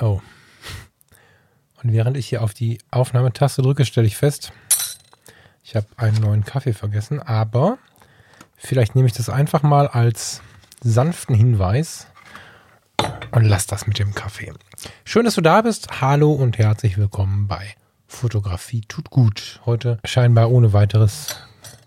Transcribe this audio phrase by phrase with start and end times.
[0.00, 0.20] Oh.
[1.82, 4.52] Und während ich hier auf die Aufnahmetaste drücke, stelle ich fest,
[5.62, 7.78] ich habe einen neuen Kaffee vergessen, aber
[8.56, 10.40] vielleicht nehme ich das einfach mal als
[10.82, 12.06] sanften Hinweis
[13.30, 14.52] und lass das mit dem Kaffee.
[15.04, 16.00] Schön, dass du da bist.
[16.00, 17.74] Hallo und herzlich willkommen bei
[18.06, 19.60] Fotografie tut gut.
[19.66, 21.36] Heute scheinbar ohne weiteres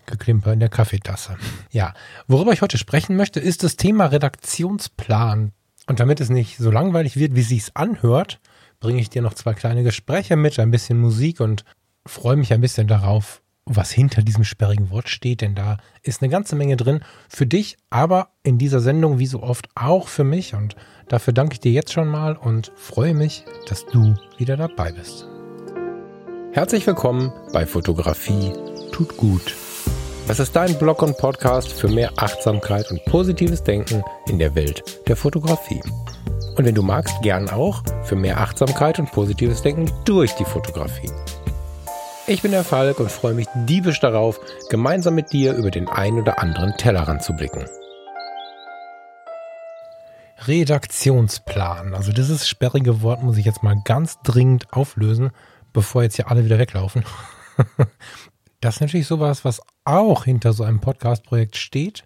[0.06, 1.36] Geklimper in der Kaffeetasse.
[1.70, 1.94] Ja,
[2.26, 5.52] worüber ich heute sprechen möchte, ist das Thema Redaktionsplan.
[5.88, 8.40] Und damit es nicht so langweilig wird, wie sich's anhört,
[8.78, 11.64] bringe ich dir noch zwei kleine Gespräche mit, ein bisschen Musik und
[12.06, 16.30] freue mich ein bisschen darauf, was hinter diesem sperrigen Wort steht, denn da ist eine
[16.30, 20.54] ganze Menge drin für dich, aber in dieser Sendung wie so oft auch für mich
[20.54, 20.76] und
[21.08, 25.26] dafür danke ich dir jetzt schon mal und freue mich, dass du wieder dabei bist.
[26.52, 28.52] Herzlich willkommen bei Fotografie
[28.92, 29.54] tut gut.
[30.28, 35.00] Das ist dein Blog und Podcast für mehr Achtsamkeit und positives Denken in der Welt
[35.08, 35.80] der Fotografie.
[36.54, 41.10] Und wenn du magst, gern auch für mehr Achtsamkeit und positives Denken durch die Fotografie.
[42.26, 46.18] Ich bin der Falk und freue mich diebisch darauf, gemeinsam mit dir über den ein
[46.18, 47.64] oder anderen Tellerrand zu blicken.
[50.46, 51.94] Redaktionsplan.
[51.94, 55.30] Also dieses sperrige Wort muss ich jetzt mal ganz dringend auflösen,
[55.72, 57.06] bevor jetzt hier alle wieder weglaufen.
[58.60, 62.04] Das ist natürlich sowas, was auch hinter so einem Podcast-Projekt steht.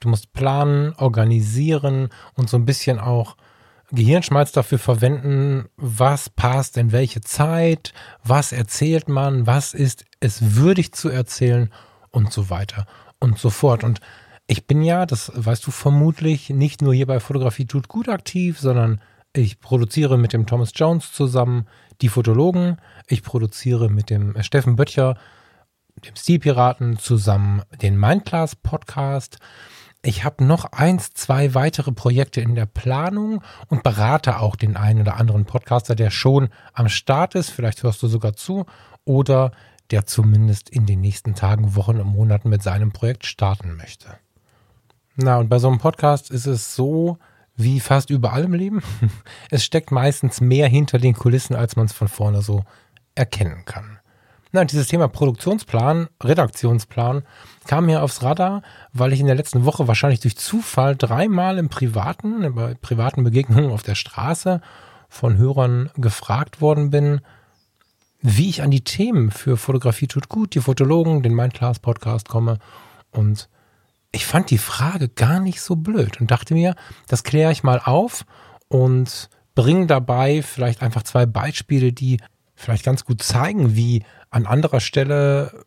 [0.00, 3.36] Du musst planen, organisieren und so ein bisschen auch
[3.92, 7.92] Gehirnschmalz dafür verwenden, was passt in welche Zeit,
[8.24, 11.72] was erzählt man, was ist es würdig zu erzählen
[12.10, 12.86] und so weiter
[13.20, 13.84] und so fort.
[13.84, 14.00] Und
[14.48, 18.58] ich bin ja, das weißt du vermutlich, nicht nur hier bei Fotografie tut gut aktiv,
[18.58, 19.00] sondern
[19.32, 21.66] ich produziere mit dem Thomas Jones zusammen
[22.00, 22.78] die Fotologen.
[23.06, 25.16] Ich produziere mit dem Steffen Böttcher
[26.04, 29.38] dem Stilpiraten zusammen den Mindclass Podcast.
[30.02, 35.00] Ich habe noch eins, zwei weitere Projekte in der Planung und berate auch den einen
[35.00, 37.50] oder anderen Podcaster, der schon am Start ist.
[37.50, 38.66] Vielleicht hörst du sogar zu
[39.04, 39.52] oder
[39.90, 44.18] der zumindest in den nächsten Tagen, Wochen und Monaten mit seinem Projekt starten möchte.
[45.16, 47.18] Na, und bei so einem Podcast ist es so,
[47.56, 48.82] wie fast überall im Leben.
[49.50, 52.64] Es steckt meistens mehr hinter den Kulissen, als man es von vorne so
[53.14, 53.95] erkennen kann.
[54.52, 57.24] Na, dieses Thema Produktionsplan, Redaktionsplan
[57.66, 58.62] kam mir aufs Radar,
[58.92, 63.72] weil ich in der letzten Woche wahrscheinlich durch Zufall dreimal im privaten, bei privaten Begegnungen
[63.72, 64.60] auf der Straße
[65.08, 67.20] von Hörern gefragt worden bin,
[68.20, 72.58] wie ich an die Themen für Fotografie tut gut, die Fotologen, den Mindclass Podcast komme.
[73.10, 73.48] Und
[74.12, 76.74] ich fand die Frage gar nicht so blöd und dachte mir,
[77.08, 78.24] das kläre ich mal auf
[78.68, 82.18] und bringe dabei vielleicht einfach zwei Beispiele, die
[82.56, 85.64] vielleicht ganz gut zeigen, wie an anderer Stelle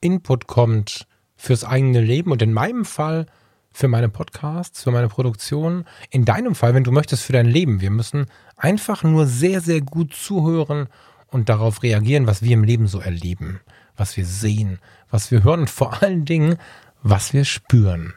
[0.00, 3.26] Input kommt fürs eigene Leben und in meinem Fall
[3.72, 7.80] für meine Podcasts, für meine Produktion, in deinem Fall, wenn du möchtest, für dein Leben.
[7.80, 10.88] Wir müssen einfach nur sehr, sehr gut zuhören
[11.28, 13.60] und darauf reagieren, was wir im Leben so erleben,
[13.96, 14.78] was wir sehen,
[15.10, 16.56] was wir hören und vor allen Dingen,
[17.02, 18.12] was wir spüren.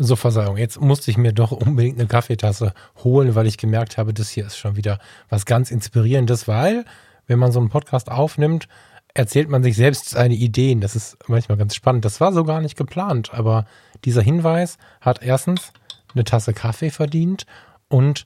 [0.00, 2.72] So, Verzeihung, jetzt musste ich mir doch unbedingt eine Kaffeetasse
[3.02, 6.84] holen, weil ich gemerkt habe, das hier ist schon wieder was ganz Inspirierendes, weil,
[7.26, 8.68] wenn man so einen Podcast aufnimmt,
[9.12, 10.80] erzählt man sich selbst seine Ideen.
[10.80, 12.04] Das ist manchmal ganz spannend.
[12.04, 13.66] Das war so gar nicht geplant, aber
[14.04, 15.72] dieser Hinweis hat erstens
[16.14, 17.44] eine Tasse Kaffee verdient
[17.88, 18.24] und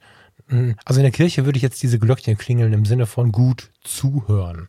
[0.48, 3.70] hm, also in der Kirche würde ich jetzt diese Glöckchen klingeln im Sinne von gut
[3.82, 4.68] zuhören.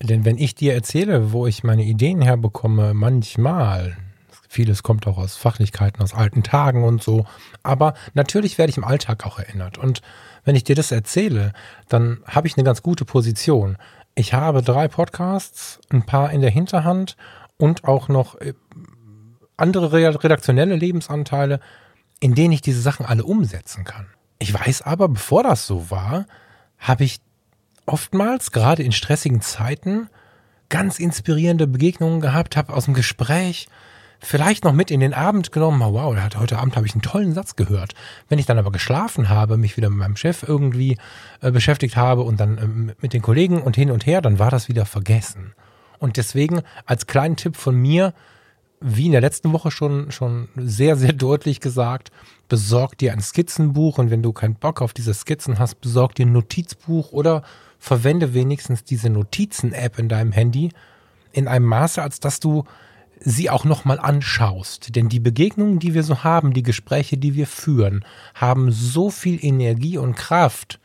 [0.00, 3.96] Denn wenn ich dir erzähle, wo ich meine Ideen herbekomme, manchmal,
[4.52, 7.24] Vieles kommt auch aus Fachlichkeiten, aus alten Tagen und so.
[7.62, 9.78] Aber natürlich werde ich im Alltag auch erinnert.
[9.78, 10.02] Und
[10.44, 11.54] wenn ich dir das erzähle,
[11.88, 13.78] dann habe ich eine ganz gute Position.
[14.14, 17.16] Ich habe drei Podcasts, ein paar in der Hinterhand
[17.56, 18.52] und auch noch äh,
[19.56, 19.90] andere
[20.22, 21.58] redaktionelle Lebensanteile,
[22.20, 24.08] in denen ich diese Sachen alle umsetzen kann.
[24.38, 26.26] Ich weiß aber, bevor das so war,
[26.76, 27.20] habe ich
[27.86, 30.10] oftmals, gerade in stressigen Zeiten,
[30.68, 33.66] ganz inspirierende Begegnungen gehabt, habe aus dem Gespräch
[34.22, 37.56] vielleicht noch mit in den Abend genommen, wow, heute Abend habe ich einen tollen Satz
[37.56, 37.94] gehört.
[38.28, 40.96] Wenn ich dann aber geschlafen habe, mich wieder mit meinem Chef irgendwie
[41.40, 44.50] äh, beschäftigt habe und dann äh, mit den Kollegen und hin und her, dann war
[44.50, 45.54] das wieder vergessen.
[45.98, 48.14] Und deswegen als kleinen Tipp von mir,
[48.80, 52.10] wie in der letzten Woche schon, schon sehr, sehr deutlich gesagt,
[52.48, 56.26] besorg dir ein Skizzenbuch und wenn du keinen Bock auf diese Skizzen hast, besorg dir
[56.26, 57.42] ein Notizbuch oder
[57.78, 60.70] verwende wenigstens diese Notizen-App in deinem Handy
[61.32, 62.64] in einem Maße, als dass du
[63.20, 64.94] sie auch nochmal anschaust.
[64.96, 68.04] Denn die Begegnungen, die wir so haben, die Gespräche, die wir führen,
[68.34, 70.80] haben so viel Energie und Kraft.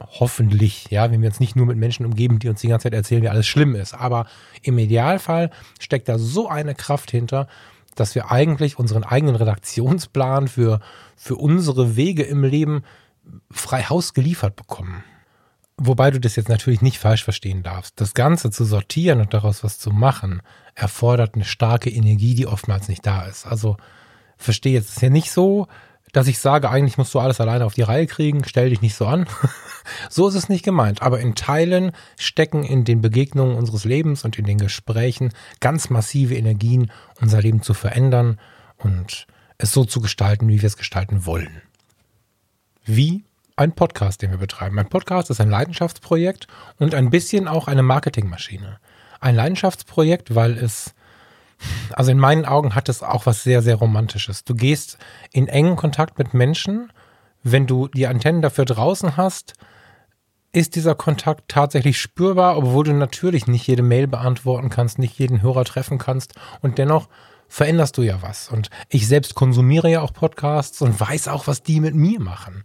[0.00, 2.94] Hoffentlich, ja, wenn wir uns nicht nur mit Menschen umgeben, die uns die ganze Zeit
[2.94, 3.94] erzählen, wie alles schlimm ist.
[3.94, 4.26] Aber
[4.62, 7.48] im Idealfall steckt da so eine Kraft hinter,
[7.94, 10.80] dass wir eigentlich unseren eigenen Redaktionsplan für,
[11.16, 12.82] für unsere Wege im Leben
[13.50, 15.02] frei Haus geliefert bekommen.
[15.78, 18.00] Wobei du das jetzt natürlich nicht falsch verstehen darfst.
[18.00, 20.40] Das Ganze zu sortieren und daraus was zu machen,
[20.74, 23.46] erfordert eine starke Energie, die oftmals nicht da ist.
[23.46, 23.76] Also
[24.38, 25.68] verstehe jetzt, es ist ja nicht so,
[26.12, 28.94] dass ich sage, eigentlich musst du alles alleine auf die Reihe kriegen, stell dich nicht
[28.94, 29.26] so an.
[30.08, 31.02] so ist es nicht gemeint.
[31.02, 36.34] Aber in Teilen stecken in den Begegnungen unseres Lebens und in den Gesprächen ganz massive
[36.34, 36.90] Energien,
[37.20, 38.40] unser Leben zu verändern
[38.78, 39.26] und
[39.58, 41.60] es so zu gestalten, wie wir es gestalten wollen.
[42.86, 43.24] Wie
[43.56, 44.78] ein Podcast, den wir betreiben.
[44.78, 46.46] Ein Podcast ist ein Leidenschaftsprojekt
[46.78, 48.78] und ein bisschen auch eine Marketingmaschine.
[49.18, 50.94] Ein Leidenschaftsprojekt, weil es
[51.92, 54.44] also in meinen Augen hat es auch was sehr, sehr Romantisches.
[54.44, 54.98] Du gehst
[55.32, 56.92] in engen Kontakt mit Menschen.
[57.42, 59.54] Wenn du die Antennen dafür draußen hast,
[60.52, 65.40] ist dieser Kontakt tatsächlich spürbar, obwohl du natürlich nicht jede Mail beantworten kannst, nicht jeden
[65.40, 67.08] Hörer treffen kannst und dennoch
[67.48, 68.50] veränderst du ja was.
[68.50, 72.64] Und ich selbst konsumiere ja auch Podcasts und weiß auch, was die mit mir machen.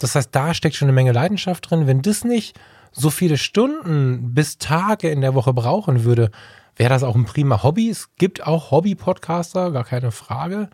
[0.00, 1.86] Das heißt, da steckt schon eine Menge Leidenschaft drin.
[1.86, 2.58] Wenn das nicht
[2.90, 6.30] so viele Stunden bis Tage in der Woche brauchen würde,
[6.76, 7.88] wäre das auch ein prima Hobby.
[7.88, 10.70] Es gibt auch Hobby-Podcaster, gar keine Frage.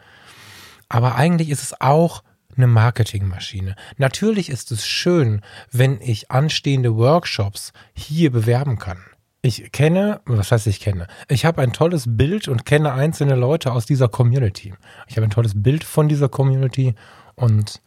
[0.89, 2.23] Aber eigentlich ist es auch
[2.57, 3.77] eine Marketingmaschine.
[3.99, 5.43] Natürlich ist es schön,
[5.73, 8.99] wenn ich anstehende Workshops hier bewerben kann.
[9.43, 11.07] Ich kenne, was heißt ich kenne?
[11.29, 14.75] Ich habe ein tolles Bild und kenne einzelne Leute aus dieser Community.
[15.07, 16.95] Ich habe ein tolles Bild von dieser Community
[17.35, 17.81] und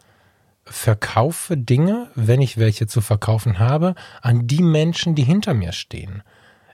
[0.69, 6.23] verkaufe Dinge, wenn ich welche zu verkaufen habe, an die Menschen, die hinter mir stehen.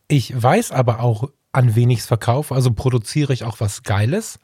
[0.07, 4.39] Ich weiß aber auch, an wen ich es verkaufe, also produziere ich auch was Geiles.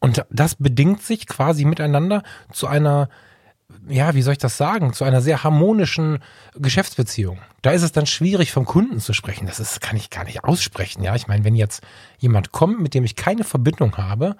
[0.00, 2.22] Und das bedingt sich quasi miteinander
[2.52, 3.08] zu einer,
[3.88, 6.18] ja, wie soll ich das sagen, zu einer sehr harmonischen
[6.54, 7.40] Geschäftsbeziehung.
[7.62, 9.46] Da ist es dann schwierig, vom Kunden zu sprechen.
[9.46, 11.02] Das ist, kann ich gar nicht aussprechen.
[11.02, 11.82] Ja, ich meine, wenn jetzt
[12.18, 14.36] jemand kommt, mit dem ich keine Verbindung habe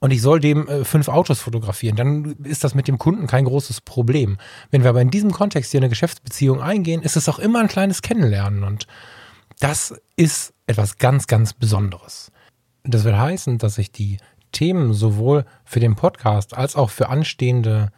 [0.00, 3.44] und ich soll dem äh, fünf Autos fotografieren, dann ist das mit dem Kunden kein
[3.44, 4.38] großes Problem.
[4.70, 7.68] Wenn wir aber in diesem Kontext hier eine Geschäftsbeziehung eingehen, ist es auch immer ein
[7.68, 8.86] kleines Kennenlernen und
[9.60, 12.32] das ist etwas ganz, ganz Besonderes.
[12.82, 14.16] Das will heißen, dass ich die
[14.52, 17.92] Themen sowohl für den Podcast als auch für anstehende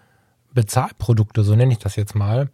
[0.53, 2.51] Bezahlprodukte, so nenne ich das jetzt mal,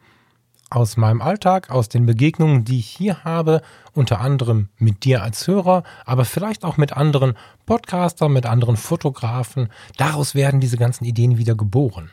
[0.70, 3.62] aus meinem Alltag, aus den Begegnungen, die ich hier habe,
[3.94, 7.34] unter anderem mit dir als Hörer, aber vielleicht auch mit anderen
[7.66, 9.68] Podcastern, mit anderen Fotografen.
[9.96, 12.10] Daraus werden diese ganzen Ideen wieder geboren.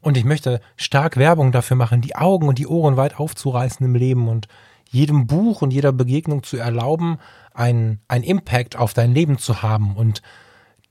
[0.00, 3.94] Und ich möchte stark Werbung dafür machen, die Augen und die Ohren weit aufzureißen im
[3.94, 4.48] Leben und
[4.90, 7.18] jedem Buch und jeder Begegnung zu erlauben,
[7.54, 10.20] ein, ein Impact auf dein Leben zu haben und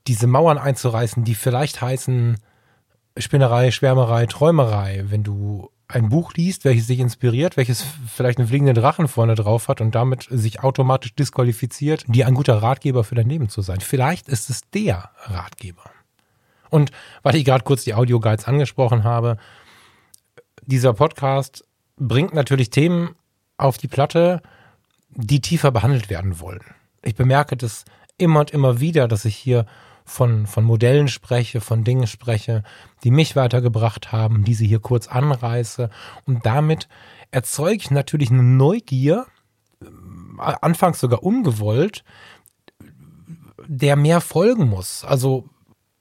[0.07, 2.37] diese Mauern einzureißen, die vielleicht heißen
[3.17, 8.75] Spinnerei, Schwärmerei, Träumerei, wenn du ein Buch liest, welches sich inspiriert, welches vielleicht einen fliegenden
[8.75, 13.29] Drachen vorne drauf hat und damit sich automatisch disqualifiziert, dir ein guter Ratgeber für dein
[13.29, 13.79] Leben zu sein.
[13.81, 15.83] Vielleicht ist es der Ratgeber.
[16.69, 16.91] Und
[17.21, 19.37] weil ich gerade kurz die Audio-Guides angesprochen habe,
[20.65, 21.65] dieser Podcast
[21.97, 23.15] bringt natürlich Themen
[23.57, 24.41] auf die Platte,
[25.09, 26.63] die tiefer behandelt werden wollen.
[27.03, 27.83] Ich bemerke das
[28.17, 29.65] immer und immer wieder, dass ich hier
[30.11, 32.63] von, von Modellen spreche, von Dingen spreche,
[33.03, 35.89] die mich weitergebracht haben, diese hier kurz anreiße.
[36.25, 36.87] Und damit
[37.31, 39.25] erzeuge ich natürlich eine Neugier,
[39.81, 39.85] äh,
[40.37, 42.03] anfangs sogar ungewollt,
[43.67, 45.05] der mehr folgen muss.
[45.05, 45.49] Also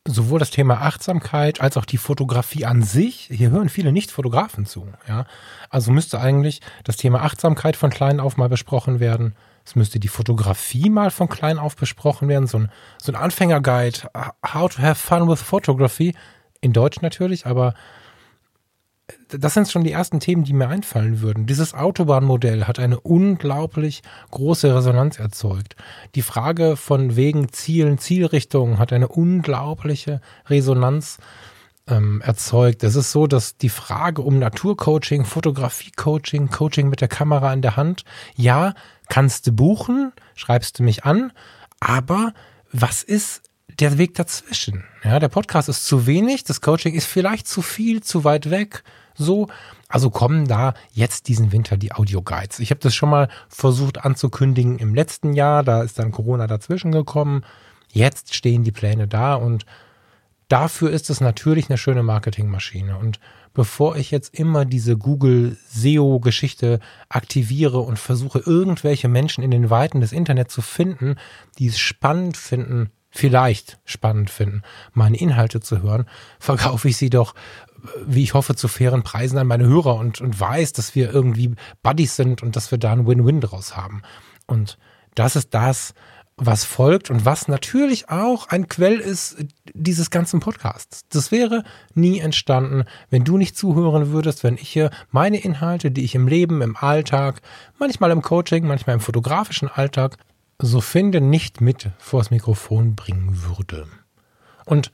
[0.06, 4.88] sowohl das Thema Achtsamkeit als auch die Fotografie an sich, hier hören viele Nicht-Fotografen zu.
[5.06, 5.24] Ja?
[5.68, 9.36] Also müsste eigentlich das Thema Achtsamkeit von klein auf mal besprochen werden.
[9.70, 12.48] Es müsste die Fotografie mal von klein auf besprochen werden.
[12.48, 14.10] So ein, so ein Anfängerguide,
[14.44, 16.12] How to have fun with photography,
[16.60, 17.74] in Deutsch natürlich, aber
[19.28, 21.46] das sind schon die ersten Themen, die mir einfallen würden.
[21.46, 25.76] Dieses Autobahnmodell hat eine unglaublich große Resonanz erzeugt.
[26.16, 31.18] Die Frage von Wegen, Zielen, Zielrichtungen hat eine unglaubliche Resonanz
[31.86, 32.82] ähm, erzeugt.
[32.82, 37.76] Es ist so, dass die Frage um Naturcoaching, Fotografiecoaching, Coaching mit der Kamera in der
[37.76, 38.74] Hand, ja,
[39.10, 41.32] kannst du buchen, schreibst du mich an,
[41.80, 42.32] aber
[42.72, 43.42] was ist
[43.78, 44.84] der Weg dazwischen?
[45.04, 48.82] Ja, der Podcast ist zu wenig, das Coaching ist vielleicht zu viel, zu weit weg
[49.14, 49.48] so.
[49.88, 52.60] Also kommen da jetzt diesen Winter die Audio-Guides.
[52.60, 56.92] Ich habe das schon mal versucht anzukündigen im letzten Jahr, da ist dann Corona dazwischen
[56.92, 57.44] gekommen.
[57.92, 59.66] Jetzt stehen die Pläne da und
[60.48, 62.96] dafür ist es natürlich eine schöne Marketingmaschine.
[62.96, 63.18] Und
[63.52, 70.00] bevor ich jetzt immer diese Google SEO-Geschichte aktiviere und versuche, irgendwelche Menschen in den Weiten
[70.00, 71.16] des Internets zu finden,
[71.58, 76.06] die es spannend finden, vielleicht spannend finden, meine Inhalte zu hören,
[76.38, 77.34] verkaufe ich sie doch
[78.04, 81.54] wie ich hoffe, zu fairen Preisen an meine Hörer und, und weiß, dass wir irgendwie
[81.82, 84.02] Buddies sind und dass wir da ein Win-Win draus haben.
[84.46, 84.78] Und
[85.14, 85.94] das ist das,
[86.40, 89.36] was folgt und was natürlich auch ein Quell ist
[89.72, 91.02] dieses ganzen Podcasts.
[91.10, 96.04] Das wäre nie entstanden, wenn du nicht zuhören würdest, wenn ich hier meine Inhalte, die
[96.04, 97.42] ich im Leben, im Alltag,
[97.78, 100.16] manchmal im Coaching, manchmal im fotografischen Alltag
[100.58, 103.86] so finde, nicht mit vors Mikrofon bringen würde.
[104.64, 104.90] Und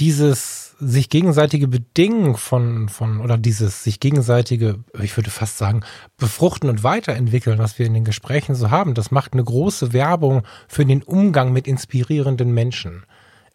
[0.00, 5.82] dieses sich gegenseitige Bedingen von, von, oder dieses sich gegenseitige, ich würde fast sagen,
[6.16, 10.42] befruchten und weiterentwickeln, was wir in den Gesprächen so haben, das macht eine große Werbung
[10.68, 13.04] für den Umgang mit inspirierenden Menschen.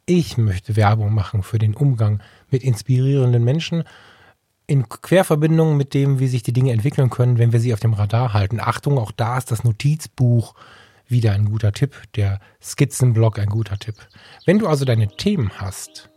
[0.05, 2.21] Ich möchte Werbung machen für den Umgang
[2.51, 3.83] mit inspirierenden Menschen
[4.67, 7.93] in Querverbindung mit dem, wie sich die Dinge entwickeln können, wenn wir sie auf dem
[7.93, 8.59] Radar halten.
[8.59, 10.53] Achtung, auch da ist das Notizbuch
[11.07, 13.95] wieder ein guter Tipp, der Skizzenblock ein guter Tipp.
[14.45, 16.09] Wenn du also deine Themen hast,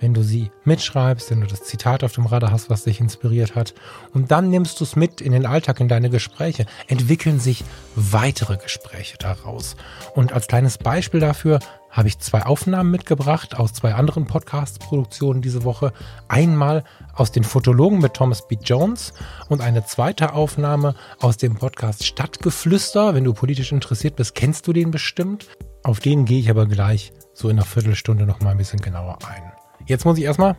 [0.00, 3.54] wenn du sie mitschreibst, wenn du das Zitat auf dem Radar hast, was dich inspiriert
[3.54, 3.74] hat,
[4.12, 7.64] und dann nimmst du es mit in den Alltag, in deine Gespräche, entwickeln sich
[7.94, 9.76] weitere Gespräche daraus.
[10.14, 15.64] Und als kleines Beispiel dafür habe ich zwei Aufnahmen mitgebracht aus zwei anderen Podcast-Produktionen diese
[15.64, 15.92] Woche.
[16.28, 18.56] Einmal aus den Fotologen mit Thomas B.
[18.62, 19.12] Jones
[19.48, 23.14] und eine zweite Aufnahme aus dem Podcast Stadtgeflüster.
[23.14, 25.48] Wenn du politisch interessiert bist, kennst du den bestimmt.
[25.82, 29.18] Auf den gehe ich aber gleich so in einer Viertelstunde noch mal ein bisschen genauer
[29.26, 29.52] ein.
[29.86, 30.56] Jetzt muss ich erstmal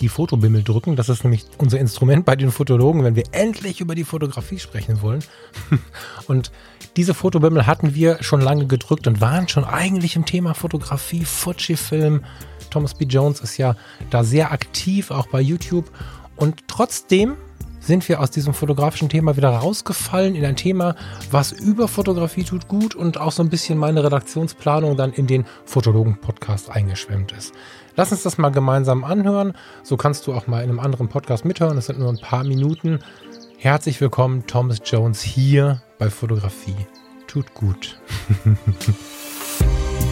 [0.00, 0.96] die Fotobimmel drücken.
[0.96, 5.02] Das ist nämlich unser Instrument bei den Fotologen, wenn wir endlich über die Fotografie sprechen
[5.02, 5.22] wollen.
[6.26, 6.50] Und
[6.96, 12.24] diese Fotobimmel hatten wir schon lange gedrückt und waren schon eigentlich im Thema Fotografie, Fujifilm.
[12.68, 13.04] Thomas B.
[13.04, 13.76] Jones ist ja
[14.10, 15.90] da sehr aktiv, auch bei YouTube.
[16.36, 17.36] Und trotzdem
[17.80, 20.94] sind wir aus diesem fotografischen Thema wieder rausgefallen in ein Thema,
[21.30, 25.44] was über Fotografie tut gut und auch so ein bisschen meine Redaktionsplanung dann in den
[25.64, 27.52] Fotologen-Podcast eingeschwemmt ist.
[27.96, 29.54] Lass uns das mal gemeinsam anhören.
[29.82, 31.76] So kannst du auch mal in einem anderen Podcast mithören.
[31.78, 33.00] Es sind nur ein paar Minuten.
[33.58, 36.86] Herzlich willkommen, Thomas Jones, hier bei Fotografie.
[37.26, 37.98] Tut gut.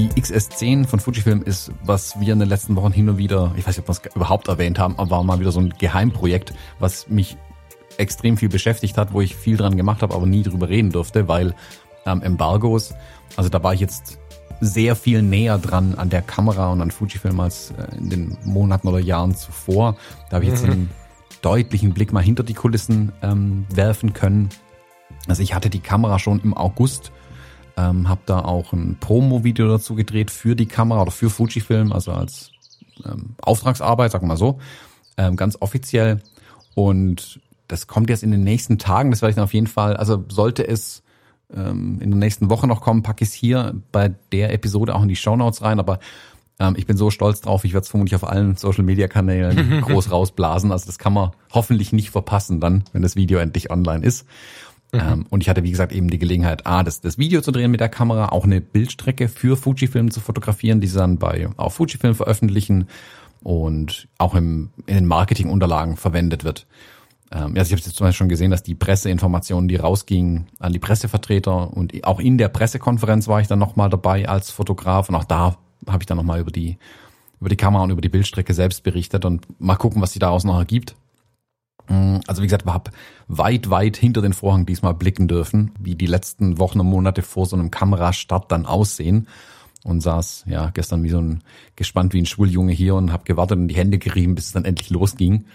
[0.00, 3.66] Die XS10 von Fujifilm ist, was wir in den letzten Wochen hin und wieder, ich
[3.66, 6.54] weiß nicht, ob wir es überhaupt erwähnt haben, aber war mal wieder so ein Geheimprojekt,
[6.78, 7.36] was mich
[7.98, 11.28] extrem viel beschäftigt hat, wo ich viel dran gemacht habe, aber nie drüber reden durfte,
[11.28, 11.54] weil
[12.06, 12.94] ähm, Embargos,
[13.36, 14.18] also da war ich jetzt
[14.62, 18.88] sehr viel näher dran an der Kamera und an Fujifilm als äh, in den Monaten
[18.88, 19.98] oder Jahren zuvor.
[20.30, 20.72] Da habe ich jetzt mhm.
[20.72, 20.90] einen
[21.42, 24.48] deutlichen Blick mal hinter die Kulissen ähm, werfen können.
[25.28, 27.12] Also ich hatte die Kamera schon im August
[27.76, 32.12] ähm, habe da auch ein Promo-Video dazu gedreht für die Kamera oder für Fujifilm, also
[32.12, 32.50] als
[33.04, 34.58] ähm, Auftragsarbeit, sagen wir mal so,
[35.16, 36.20] ähm, ganz offiziell.
[36.74, 39.10] Und das kommt jetzt in den nächsten Tagen.
[39.10, 41.02] Das werde ich dann auf jeden Fall, also sollte es
[41.54, 45.02] ähm, in der nächsten Woche noch kommen, packe ich es hier bei der Episode auch
[45.02, 45.78] in die Show Notes rein.
[45.78, 45.98] Aber
[46.58, 50.72] ähm, ich bin so stolz drauf, ich werde es vermutlich auf allen Social-Media-Kanälen groß rausblasen.
[50.72, 54.26] Also das kann man hoffentlich nicht verpassen dann, wenn das Video endlich online ist.
[54.92, 55.00] Mhm.
[55.00, 57.70] Ähm, und ich hatte, wie gesagt, eben die Gelegenheit, A, das, das Video zu drehen
[57.70, 61.74] mit der Kamera, auch eine Bildstrecke für Fujifilm zu fotografieren, die sie dann bei auf
[61.74, 62.88] Fujifilm veröffentlichen
[63.42, 66.66] und auch im, in den Marketingunterlagen verwendet wird.
[67.30, 70.72] Ähm, also ich habe jetzt zum Beispiel schon gesehen, dass die Presseinformationen, die rausgingen an
[70.72, 75.14] die Pressevertreter und auch in der Pressekonferenz war ich dann nochmal dabei als Fotograf und
[75.14, 75.56] auch da
[75.86, 76.78] habe ich dann nochmal über die
[77.40, 80.44] über die Kamera und über die Bildstrecke selbst berichtet und mal gucken, was sie daraus
[80.44, 80.94] noch ergibt.
[81.90, 82.90] Mm, also wie gesagt, wir haben
[83.28, 87.44] weit, weit hinter den Vorhang diesmal blicken dürfen, wie die letzten Wochen und Monate vor
[87.44, 89.26] so einem Kamerastart dann aussehen.
[89.82, 91.42] Und saß ja gestern wie so ein
[91.74, 94.66] gespannt wie ein Schuljunge hier und habe gewartet und die Hände gerieben, bis es dann
[94.66, 95.46] endlich losging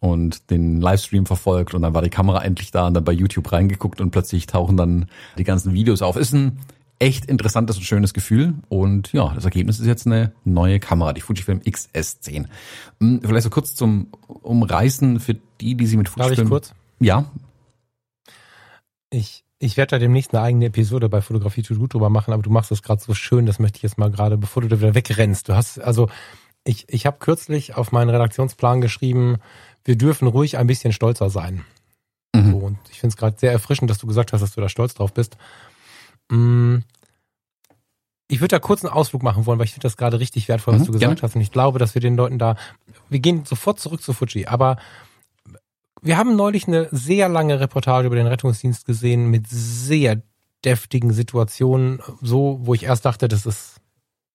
[0.00, 3.50] und den Livestream verfolgt und dann war die Kamera endlich da und dann bei YouTube
[3.50, 5.06] reingeguckt und plötzlich tauchen dann
[5.38, 6.16] die ganzen Videos auf.
[6.16, 6.58] Ist ein
[7.00, 8.54] echt interessantes und schönes Gefühl.
[8.68, 12.46] Und ja, das Ergebnis ist jetzt eine neue Kamera, die Fujifilm XS10.
[13.00, 16.36] Hm, vielleicht so kurz zum Umreißen für die, die sie mit Fujifilm...
[16.36, 16.74] Darf ich kurz?
[17.00, 17.24] Ja.
[19.10, 22.42] Ich, ich werde da demnächst eine eigene Episode bei Fotografie to gut drüber machen, aber
[22.42, 24.78] du machst das gerade so schön, das möchte ich jetzt mal gerade, bevor du da
[24.78, 25.48] wieder wegrennst.
[25.48, 26.08] Du hast, also
[26.64, 29.38] ich, ich habe kürzlich auf meinen Redaktionsplan geschrieben,
[29.84, 31.64] wir dürfen ruhig ein bisschen stolzer sein.
[32.34, 32.50] Mhm.
[32.50, 34.68] So, und ich finde es gerade sehr erfrischend, dass du gesagt hast, dass du da
[34.68, 35.38] stolz drauf bist.
[36.30, 36.78] Mm.
[38.28, 40.74] Ich würde da kurz einen Ausflug machen wollen, weil ich finde das gerade richtig wertvoll,
[40.74, 41.22] was mhm, du gesagt gerne.
[41.22, 41.34] hast.
[41.34, 42.54] Und ich glaube, dass wir den Leuten da,
[43.08, 44.76] wir gehen sofort zurück zu Fuji, aber
[46.00, 50.22] wir haben neulich eine sehr lange Reportage über den Rettungsdienst gesehen mit sehr
[50.64, 53.80] deftigen Situationen, so, wo ich erst dachte, das ist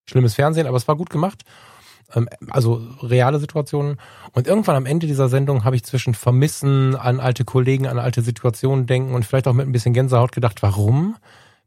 [0.05, 1.43] schlimmes Fernsehen, aber es war gut gemacht.
[2.13, 3.97] Ähm, also reale Situationen.
[4.33, 8.21] Und irgendwann am Ende dieser Sendung habe ich zwischen Vermissen an alte Kollegen, an alte
[8.21, 11.15] Situationen denken und vielleicht auch mit ein bisschen Gänsehaut gedacht, warum?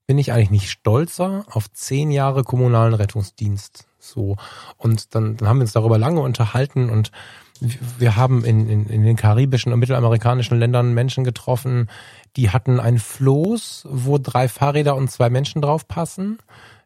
[0.09, 4.37] Bin ich eigentlich nicht stolzer auf zehn Jahre kommunalen Rettungsdienst So.
[4.79, 7.13] Und dann, dann haben wir uns darüber lange unterhalten und
[7.61, 11.91] wir haben in, in, in den karibischen und mittelamerikanischen Ländern Menschen getroffen,
[12.37, 16.39] die hatten ein Floß, wo drei Fahrräder und zwei Menschen drauf passen,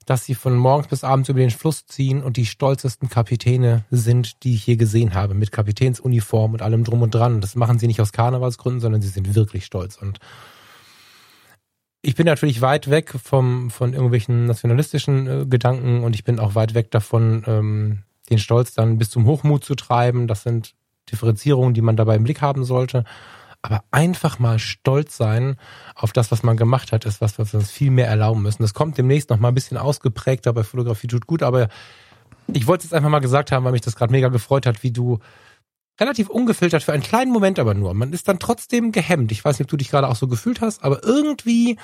[0.05, 4.43] dass sie von morgens bis abends über den Fluss ziehen und die stolzesten Kapitäne sind,
[4.43, 7.41] die ich je gesehen habe, mit Kapitänsuniform und allem drum und dran.
[7.41, 9.97] Das machen sie nicht aus Karnevalsgründen, sondern sie sind wirklich stolz.
[9.97, 10.19] Und
[12.03, 16.57] ich bin natürlich weit weg vom, von irgendwelchen nationalistischen äh, Gedanken und ich bin auch
[16.57, 20.27] weit weg davon, ähm, den Stolz dann bis zum Hochmut zu treiben.
[20.27, 20.75] Das sind
[21.11, 23.05] Differenzierungen, die man dabei im Blick haben sollte.
[23.63, 25.57] Aber einfach mal stolz sein
[25.95, 28.63] auf das, was man gemacht hat, ist was, was wir uns viel mehr erlauben müssen.
[28.63, 31.69] Das kommt demnächst noch mal ein bisschen ausgeprägter bei Fotografie tut gut, aber
[32.53, 34.83] ich wollte es jetzt einfach mal gesagt haben, weil mich das gerade mega gefreut hat,
[34.83, 35.21] wie du
[36.01, 37.95] relativ ungefiltert für einen kleinen Moment aber nur.
[37.95, 39.33] Man ist dann trotzdem gehemmt.
[39.33, 41.79] Ich weiß nicht, ob du dich gerade auch so gefühlt hast, aber irgendwie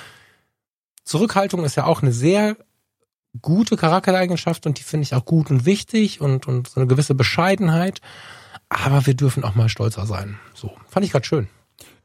[1.04, 2.56] Zurückhaltung ist ja auch eine sehr
[3.40, 7.14] gute Charaktereigenschaft und die finde ich auch gut und wichtig und, und so eine gewisse
[7.14, 8.00] Bescheidenheit.
[8.68, 10.38] Aber wir dürfen auch mal stolzer sein.
[10.54, 11.48] So, fand ich gerade schön.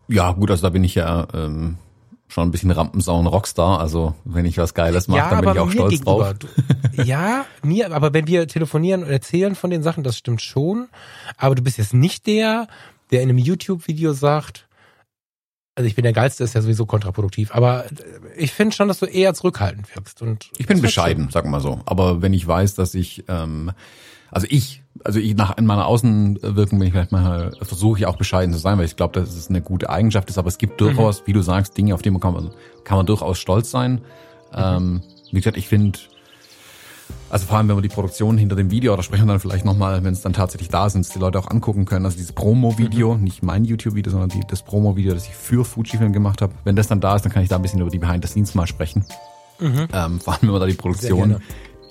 [0.08, 1.78] Ja, gut, also da bin ich ja ähm,
[2.34, 3.80] schon ein bisschen Rampensau und Rockstar.
[3.80, 6.34] Also wenn ich was Geiles mache, ja, dann bin ich auch stolz drauf.
[7.04, 10.90] ja, mir, aber wenn wir telefonieren und erzählen von den Sachen, das stimmt schon.
[11.38, 12.68] Aber du bist jetzt nicht der,
[13.12, 14.68] der in einem YouTube-Video sagt,
[15.76, 17.86] also ich bin der Geilste, ist ja sowieso kontraproduktiv, aber
[18.36, 20.22] ich finde schon, dass du eher zurückhaltend wirkst.
[20.22, 21.82] Und ich bin bescheiden, sag mal so.
[21.86, 23.72] Aber wenn ich weiß, dass ich, ähm,
[24.34, 28.18] also ich, also ich nach in meiner Außenwirkung bin ich vielleicht mal, versuche ich auch
[28.18, 30.82] bescheiden zu sein, weil ich glaube, dass es eine gute Eigenschaft ist, aber es gibt
[30.82, 31.28] durchaus, mhm.
[31.28, 32.50] wie du sagst, Dinge, auf die man kann, man,
[32.84, 33.94] kann man durchaus stolz sein.
[33.94, 34.00] Mhm.
[34.56, 36.00] Ähm, wie gesagt, ich finde,
[37.30, 39.66] also vor allem, wenn wir die Produktion hinter dem Video, da sprechen wir dann vielleicht
[39.66, 42.06] nochmal, wenn es dann tatsächlich da sind, die Leute auch angucken können.
[42.06, 43.24] Also dieses Promo-Video, mhm.
[43.24, 46.54] nicht mein YouTube-Video, sondern die, das Promo-Video, das ich für Fujifilm gemacht habe.
[46.64, 48.32] Wenn das dann da ist, dann kann ich da ein bisschen über die Behind the
[48.32, 49.06] Scenes mal sprechen.
[49.60, 49.88] Mhm.
[49.94, 51.38] Ähm, vor allem, wenn man da die Produktion,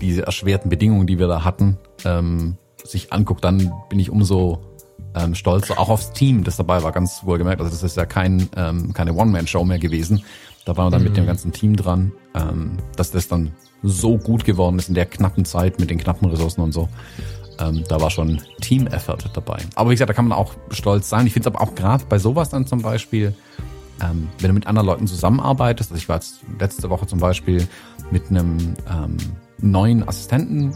[0.03, 4.61] diese erschwerten Bedingungen, die wir da hatten, ähm, sich anguckt, dann bin ich umso
[5.15, 7.61] ähm, stolzer, auch aufs Team, das dabei war, ganz wohl gemerkt.
[7.61, 10.25] Also das ist ja kein, ähm, keine One-Man-Show mehr gewesen.
[10.65, 11.09] Da waren wir dann mhm.
[11.09, 15.07] mit dem ganzen Team dran, ähm, dass das dann so gut geworden ist in der
[15.07, 16.89] knappen Zeit mit den knappen Ressourcen und so.
[17.59, 19.59] Ähm, da war schon Team-Effort dabei.
[19.75, 21.27] Aber wie gesagt, da kann man auch stolz sein.
[21.27, 23.35] Ich finde es aber auch gerade bei sowas dann zum Beispiel,
[24.01, 27.67] ähm, wenn du mit anderen Leuten zusammenarbeitest, also ich war jetzt letzte Woche zum Beispiel
[28.11, 29.17] mit einem ähm,
[29.63, 30.75] neuen Assistenten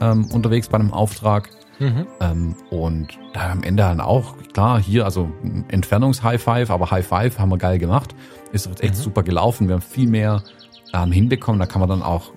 [0.00, 1.50] ähm, unterwegs bei einem Auftrag.
[1.78, 2.06] Mhm.
[2.20, 5.30] Ähm, und da am Ende dann auch, klar, hier, also
[5.68, 8.14] Entfernungs-High Five, aber High Five haben wir geil gemacht.
[8.52, 8.98] Ist echt mhm.
[8.98, 9.68] super gelaufen.
[9.68, 10.42] Wir haben viel mehr
[10.92, 11.58] ähm, hinbekommen.
[11.58, 12.32] Da kann man dann auch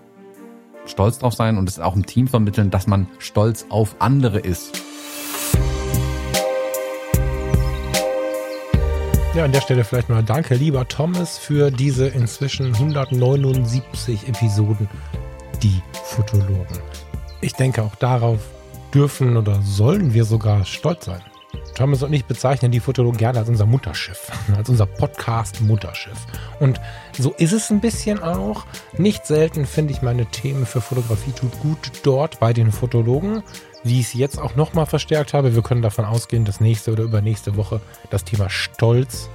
[0.85, 4.81] stolz drauf sein und es auch im Team vermitteln, dass man stolz auf andere ist.
[9.35, 14.89] Ja, an der Stelle vielleicht mal danke, lieber Thomas, für diese inzwischen 179 Episoden,
[15.63, 16.79] die Fotologen.
[17.41, 18.39] Ich denke, auch darauf
[18.93, 21.21] dürfen oder sollen wir sogar stolz sein.
[21.75, 26.17] Thomas und ich bezeichnen die Fotologen gerne als unser Mutterschiff, als unser Podcast-Mutterschiff.
[26.59, 26.81] Und
[27.17, 28.65] so ist es ein bisschen auch.
[28.97, 33.43] Nicht selten finde ich meine Themen für Fotografie tut gut dort bei den Fotologen,
[33.83, 35.53] wie ich es jetzt auch nochmal verstärkt habe.
[35.53, 39.29] Wir können davon ausgehen, dass nächste oder übernächste Woche das Thema Stolz,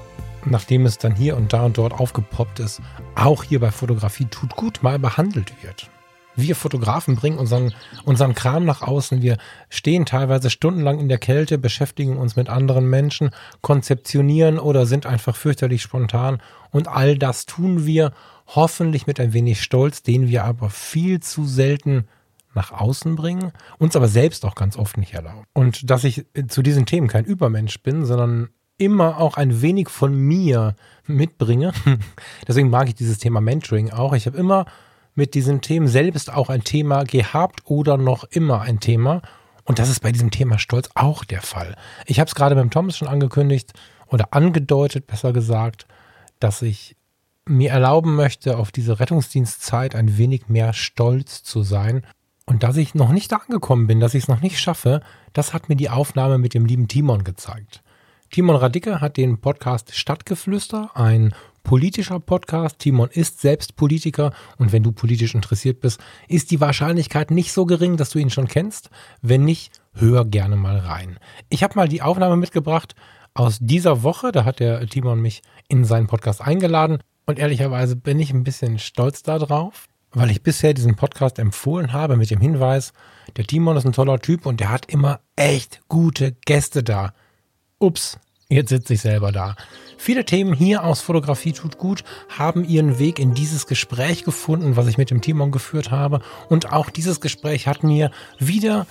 [0.45, 2.81] nachdem es dann hier und da und dort aufgepoppt ist,
[3.15, 5.89] auch hier bei Fotografie tut gut mal behandelt wird.
[6.35, 9.23] Wir Fotografen bringen unseren, unseren Kram nach außen.
[9.23, 9.37] Wir
[9.69, 15.37] stehen teilweise stundenlang in der Kälte, beschäftigen uns mit anderen Menschen, konzeptionieren oder sind einfach
[15.37, 16.41] fürchterlich spontan.
[16.71, 18.13] Und all das tun wir
[18.47, 22.07] hoffentlich mit ein wenig Stolz, den wir aber viel zu selten
[22.55, 25.45] nach außen bringen, uns aber selbst auch ganz oft nicht erlauben.
[25.55, 30.15] Und dass ich zu diesen Themen kein Übermensch bin, sondern immer auch ein wenig von
[30.15, 31.73] mir mitbringe.
[32.49, 34.13] Deswegen mag ich dieses Thema Mentoring auch.
[34.13, 34.67] Ich habe immer
[35.15, 39.23] mit diesen Themen selbst auch ein Thema gehabt oder noch immer ein Thema.
[39.65, 41.77] Und das ist bei diesem Thema Stolz auch der Fall.
[42.07, 43.73] Ich habe es gerade beim Thomas schon angekündigt
[44.09, 45.87] oder angedeutet, besser gesagt,
[46.41, 46.97] dass ich
[47.47, 52.07] mir erlauben möchte, auf diese Rettungsdienstzeit ein wenig mehr stolz zu sein.
[52.47, 55.01] Und dass ich noch nicht da angekommen bin, dass ich es noch nicht schaffe,
[55.33, 57.83] das hat mir die Aufnahme mit dem lieben Timon gezeigt.
[58.31, 62.79] Timon Radicke hat den Podcast Stadtgeflüster, ein politischer Podcast.
[62.79, 67.67] Timon ist selbst Politiker und wenn du politisch interessiert bist, ist die Wahrscheinlichkeit nicht so
[67.67, 68.91] gering, dass du ihn schon kennst.
[69.21, 71.19] Wenn nicht, hör gerne mal rein.
[71.49, 72.95] Ich habe mal die Aufnahme mitgebracht
[73.35, 74.33] aus dieser Woche.
[74.33, 78.79] Da hat der Timon mich in seinen Podcast eingeladen und ehrlicherweise bin ich ein bisschen
[78.79, 82.93] stolz darauf, weil ich bisher diesen Podcast empfohlen habe mit dem Hinweis,
[83.37, 87.15] der Timon ist ein toller Typ und der hat immer echt gute Gäste da.
[87.79, 88.19] Ups,
[88.53, 89.57] Jetzt sitze ich selber da.
[89.97, 94.89] Viele Themen hier aus Fotografie tut gut haben ihren Weg in dieses Gespräch gefunden, was
[94.89, 96.21] ich mit dem Timon geführt habe.
[96.51, 98.87] Und auch dieses Gespräch hat mir wieder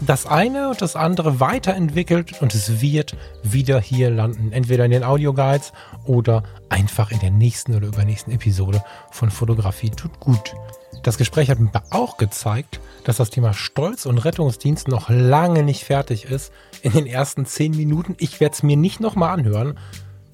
[0.00, 4.50] das eine und das andere weiterentwickelt und es wird wieder hier landen.
[4.50, 5.72] Entweder in den Audioguides
[6.06, 10.54] oder einfach in der nächsten oder übernächsten Episode von Fotografie tut gut.
[11.04, 15.84] Das Gespräch hat mir auch gezeigt, dass das Thema Stolz und Rettungsdienst noch lange nicht
[15.84, 16.52] fertig ist.
[16.82, 19.78] In den ersten zehn Minuten, ich werde es mir nicht nochmal anhören,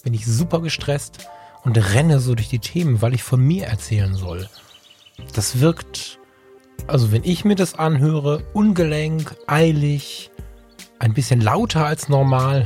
[0.03, 1.29] bin ich super gestresst
[1.65, 4.49] und renne so durch die Themen, weil ich von mir erzählen soll.
[5.35, 6.21] Das wirkt
[6.87, 10.31] also wenn ich mir das anhöre, ungelenk, eilig,
[11.01, 12.65] ein bisschen lauter als normal.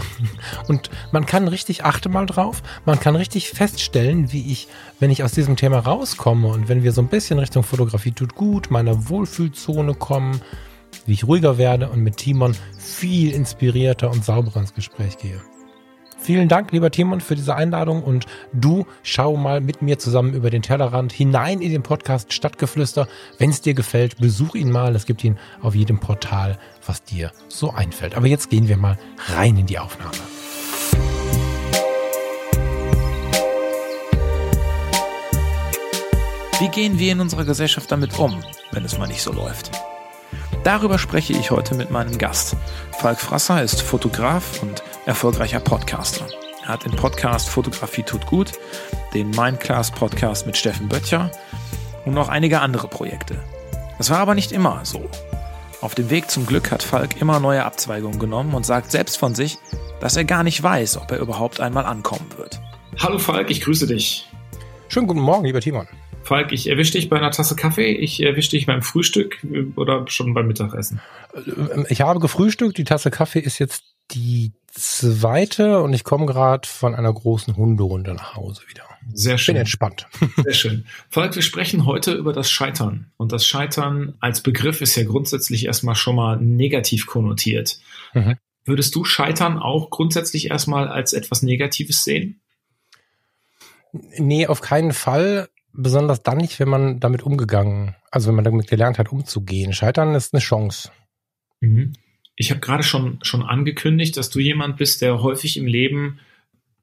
[0.69, 4.69] Und man kann richtig, achte mal drauf, man kann richtig feststellen, wie ich,
[5.01, 8.35] wenn ich aus diesem Thema rauskomme und wenn wir so ein bisschen Richtung Fotografie tut
[8.35, 10.41] gut, meiner Wohlfühlzone kommen,
[11.07, 15.41] wie ich ruhiger werde und mit Timon viel inspirierter und sauberer ins Gespräch gehe.
[16.25, 20.49] Vielen Dank, lieber Timon, für diese Einladung und du schau mal mit mir zusammen über
[20.49, 23.09] den Tellerrand hinein in den Podcast Stadtgeflüster.
[23.37, 24.97] Wenn es dir gefällt, besuch ihn mal.
[24.97, 28.17] Es gibt ihn auf jedem Portal, was dir so einfällt.
[28.17, 28.97] Aber jetzt gehen wir mal
[29.37, 30.17] rein in die Aufnahme.
[36.59, 39.73] Wie gehen wir in unserer Gesellschaft damit um, wenn es mal nicht so läuft?
[40.63, 42.57] Darüber spreche ich heute mit meinem Gast.
[42.99, 46.27] Falk Frasser ist Fotograf und erfolgreicher Podcaster.
[46.63, 48.53] Er hat den Podcast Fotografie tut gut,
[49.13, 51.31] den Mindclass Podcast mit Steffen Böttcher
[52.07, 53.37] und noch einige andere Projekte.
[53.99, 55.09] Das war aber nicht immer so.
[55.83, 59.35] Auf dem Weg zum Glück hat Falk immer neue Abzweigungen genommen und sagt selbst von
[59.35, 59.59] sich,
[60.01, 62.59] dass er gar nicht weiß, ob er überhaupt einmal ankommen wird.
[62.99, 64.27] Hallo Falk, ich grüße dich.
[64.89, 65.87] Schönen guten Morgen, lieber Timon.
[66.23, 69.45] Falk, ich erwische dich bei einer Tasse Kaffee, ich erwische dich beim Frühstück
[69.77, 71.03] oder schon beim Mittagessen?
[71.91, 76.95] Ich habe gefrühstückt, die Tasse Kaffee ist jetzt die zweite und ich komme gerade von
[76.95, 78.83] einer großen Hunderunde nach Hause wieder.
[79.13, 79.55] Sehr schön.
[79.55, 80.07] Bin entspannt.
[80.43, 80.87] Sehr schön.
[81.11, 83.13] Falk, wir sprechen heute über das Scheitern.
[83.17, 87.79] Und das Scheitern als Begriff ist ja grundsätzlich erstmal schon mal negativ konnotiert.
[88.15, 88.37] Mhm.
[88.65, 92.41] Würdest du Scheitern auch grundsätzlich erstmal als etwas Negatives sehen?
[93.93, 95.49] Nee, auf keinen Fall.
[95.73, 99.73] Besonders dann nicht, wenn man damit umgegangen, also wenn man damit gelernt hat, umzugehen.
[99.73, 100.91] Scheitern ist eine Chance.
[101.61, 101.95] Mhm
[102.37, 106.19] ich habe gerade schon, schon angekündigt, dass du jemand bist, der häufig im Leben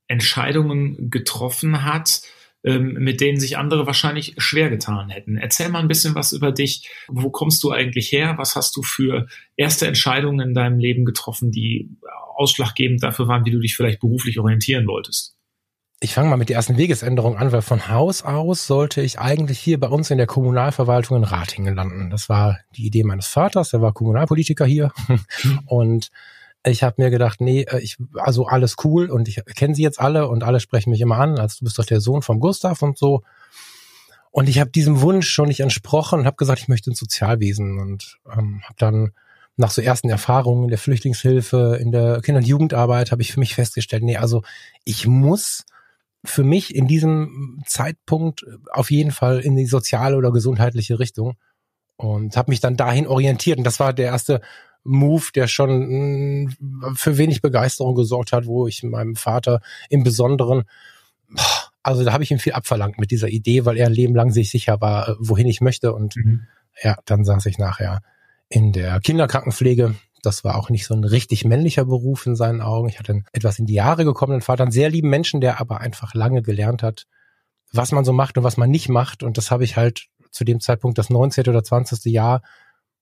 [0.07, 2.21] Entscheidungen getroffen hat,
[2.63, 5.37] ähm, mit denen sich andere wahrscheinlich schwer getan hätten.
[5.37, 6.89] Erzähl mal ein bisschen was über dich.
[7.07, 8.37] Wo kommst du eigentlich her?
[8.37, 11.89] Was hast du für erste Entscheidungen in deinem Leben getroffen, die
[12.35, 15.35] ausschlaggebend dafür waren, wie du dich vielleicht beruflich orientieren wolltest?
[16.03, 19.59] Ich fange mal mit der ersten Wegesänderung an, weil von Haus aus sollte ich eigentlich
[19.59, 22.09] hier bei uns in der Kommunalverwaltung in Ratingen landen.
[22.09, 24.91] Das war die Idee meines Vaters, der war Kommunalpolitiker hier.
[25.67, 26.09] und
[26.65, 29.99] ich habe mir gedacht, nee, äh, ich, also alles cool und ich kenne sie jetzt
[29.99, 32.81] alle und alle sprechen mich immer an, als du bist doch der Sohn vom Gustav
[32.81, 33.21] und so.
[34.31, 37.77] Und ich habe diesem Wunsch schon nicht entsprochen und habe gesagt, ich möchte ins Sozialwesen
[37.77, 39.11] und ähm, habe dann
[39.55, 43.39] nach so ersten Erfahrungen in der Flüchtlingshilfe, in der Kinder- und Jugendarbeit, habe ich für
[43.39, 44.41] mich festgestellt, nee, also
[44.83, 45.65] ich muss
[46.23, 51.35] für mich in diesem Zeitpunkt auf jeden Fall in die soziale oder gesundheitliche Richtung
[51.95, 53.57] und habe mich dann dahin orientiert.
[53.57, 54.41] Und das war der erste
[54.83, 60.63] Move, der schon mm, für wenig Begeisterung gesorgt hat, wo ich meinem Vater im Besonderen,
[61.83, 64.31] also da habe ich ihm viel abverlangt mit dieser Idee, weil er ein Leben lang
[64.31, 65.93] sich sicher war, äh, wohin ich möchte.
[65.93, 66.47] Und mhm.
[66.83, 68.01] ja, dann saß ich nachher
[68.49, 72.89] in der Kinderkrankenpflege das war auch nicht so ein richtig männlicher Beruf in seinen Augen.
[72.89, 75.81] Ich hatte einen etwas in die Jahre gekommenen Vater, einen sehr lieben Menschen, der aber
[75.81, 77.05] einfach lange gelernt hat,
[77.71, 79.23] was man so macht und was man nicht macht.
[79.23, 81.47] Und das habe ich halt zu dem Zeitpunkt das 19.
[81.47, 82.05] oder 20.
[82.05, 82.41] Jahr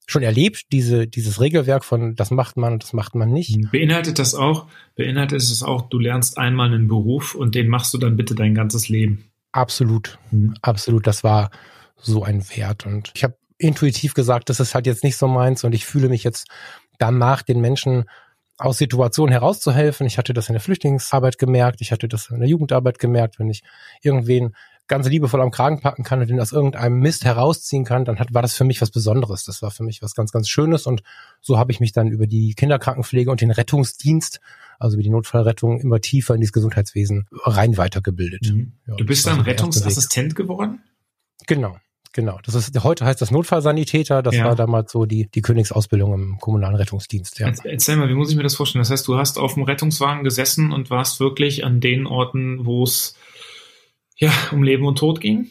[0.07, 3.71] schon erlebt, diese, dieses Regelwerk von das macht man und das macht man nicht.
[3.71, 7.97] Beinhaltet das auch, beinhaltet es auch, du lernst einmal einen Beruf und den machst du
[7.99, 9.25] dann bitte dein ganzes Leben.
[9.51, 10.55] Absolut, mhm.
[10.61, 11.05] absolut.
[11.05, 11.51] Das war
[11.95, 12.85] so ein Wert.
[12.85, 16.09] Und ich habe intuitiv gesagt, das ist halt jetzt nicht so meins und ich fühle
[16.09, 16.47] mich jetzt
[16.99, 18.05] danach den Menschen
[18.59, 20.05] aus Situationen herauszuhelfen.
[20.05, 23.49] Ich hatte das in der Flüchtlingsarbeit gemerkt, ich hatte das in der Jugendarbeit gemerkt, wenn
[23.49, 23.63] ich
[24.01, 24.53] irgendwen
[24.89, 28.33] ganz liebevoll am Kragen packen kann und den aus irgendeinem Mist herausziehen kann, dann hat,
[28.33, 29.45] war das für mich was Besonderes.
[29.45, 31.03] Das war für mich was ganz, ganz Schönes und
[31.39, 34.41] so habe ich mich dann über die Kinderkrankenpflege und den Rettungsdienst,
[34.79, 38.51] also über die Notfallrettung, immer tiefer in dieses Gesundheitswesen rein weitergebildet.
[38.51, 38.73] Mhm.
[38.87, 40.83] Ja, du bist dann Rettungsassistent geworden?
[41.47, 41.77] Genau.
[42.13, 44.23] Genau, das ist heute heißt das Notfallsanitäter.
[44.23, 44.45] Das ja.
[44.45, 47.39] war damals so die die Königsausbildung im kommunalen Rettungsdienst.
[47.39, 47.51] Ja.
[47.63, 48.81] Erzähl mal, wie muss ich mir das vorstellen?
[48.81, 52.83] Das heißt, du hast auf dem Rettungswagen gesessen und warst wirklich an den Orten, wo
[52.83, 53.15] es
[54.17, 55.49] ja um Leben und Tod ging?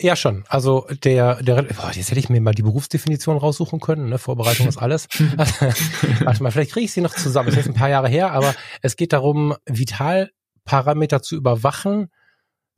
[0.00, 0.44] Ja, schon.
[0.48, 4.18] Also der, der, boah, jetzt hätte ich mir mal die Berufsdefinition raussuchen können, ne?
[4.18, 5.06] Vorbereitung ist alles.
[6.20, 7.50] Warte mal, vielleicht kriege ich sie noch zusammen.
[7.50, 12.10] Das ist ein paar Jahre her, aber es geht darum, Vitalparameter zu überwachen,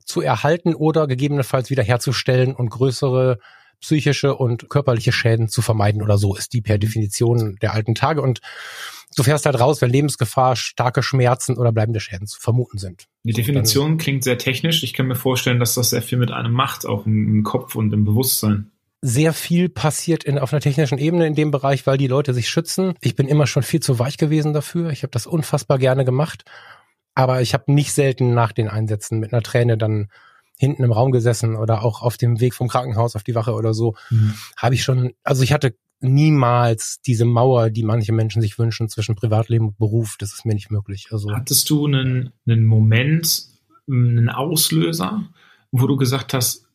[0.07, 3.39] zu erhalten oder gegebenenfalls wiederherzustellen und größere
[3.79, 8.23] psychische und körperliche Schäden zu vermeiden oder so ist die per Definition der alten Tage
[8.23, 8.39] und
[9.15, 13.05] du fährst halt raus, wenn Lebensgefahr, starke Schmerzen oder bleibende Schäden zu vermuten sind.
[13.23, 14.81] Die Definition klingt sehr technisch.
[14.81, 17.93] Ich kann mir vorstellen, dass das sehr viel mit einem macht, auch im Kopf und
[17.93, 22.07] im Bewusstsein sehr viel passiert in, auf einer technischen Ebene in dem Bereich, weil die
[22.07, 22.95] Leute sich schützen.
[22.99, 24.89] Ich bin immer schon viel zu weich gewesen dafür.
[24.89, 26.45] Ich habe das unfassbar gerne gemacht.
[27.17, 30.09] Aber ich habe nicht selten nach den Einsätzen mit einer Träne dann
[30.55, 33.73] hinten im Raum gesessen oder auch auf dem Weg vom Krankenhaus auf die Wache oder
[33.73, 34.35] so, mhm.
[34.55, 39.15] habe ich schon, also ich hatte niemals diese Mauer, die manche Menschen sich wünschen zwischen
[39.15, 40.17] Privatleben und Beruf.
[40.19, 41.07] Das ist mir nicht möglich.
[41.09, 43.47] Also hattest du einen, einen Moment,
[43.89, 45.23] einen Auslöser,
[45.71, 46.67] wo du gesagt hast,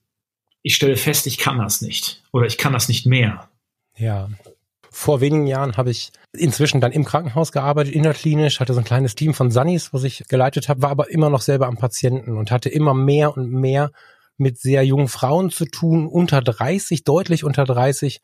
[0.62, 3.48] ich stelle fest, ich kann das nicht oder ich kann das nicht mehr?
[3.96, 4.28] Ja,
[4.92, 9.14] vor wenigen Jahren habe ich inzwischen dann im Krankenhaus gearbeitet, innerklinisch, hatte so ein kleines
[9.14, 12.50] Team von Sunnis, was ich geleitet habe, war aber immer noch selber am Patienten und
[12.50, 13.90] hatte immer mehr und mehr
[14.36, 18.20] mit sehr jungen Frauen zu tun, unter 30, deutlich unter 30,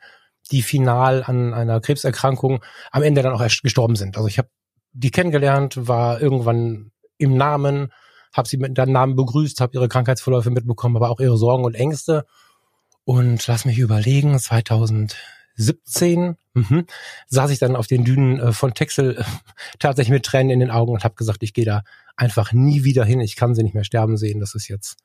[0.50, 4.16] die final an einer Krebserkrankung am Ende dann auch erst gestorben sind.
[4.16, 4.48] Also ich habe
[4.92, 7.92] die kennengelernt, war irgendwann im Namen,
[8.33, 11.74] habe sie mit deinem Namen begrüßt, habe ihre Krankheitsverläufe mitbekommen, aber auch ihre Sorgen und
[11.74, 12.26] Ängste.
[13.04, 15.16] Und lass mich überlegen, 2000
[15.59, 16.87] 17 mhm,
[17.27, 19.25] saß ich dann auf den Dünen äh, von Texel äh,
[19.79, 21.83] tatsächlich mit Tränen in den Augen und habe gesagt, ich gehe da
[22.16, 23.21] einfach nie wieder hin.
[23.21, 24.40] Ich kann sie nicht mehr sterben sehen.
[24.40, 24.97] Das ist jetzt,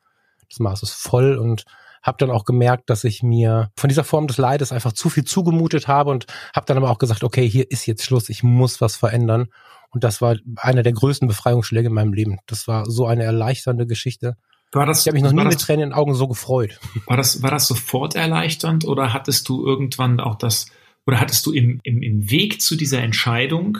[0.50, 1.66] das Maß ist voll und
[2.02, 5.24] habe dann auch gemerkt, dass ich mir von dieser Form des Leides einfach zu viel
[5.24, 8.82] zugemutet habe und habe dann aber auch gesagt, okay, hier ist jetzt Schluss, ich muss
[8.82, 9.48] was verändern.
[9.90, 12.40] Und das war einer der größten Befreiungsschläge in meinem Leben.
[12.48, 14.36] Das war so eine erleichternde Geschichte.
[14.74, 16.80] War das, ich habe mich noch nie das, mit Tränen in den Augen so gefreut.
[17.06, 20.66] War das, war das sofort erleichternd oder hattest du irgendwann auch das,
[21.06, 23.78] oder hattest du im, im, im Weg zu dieser Entscheidung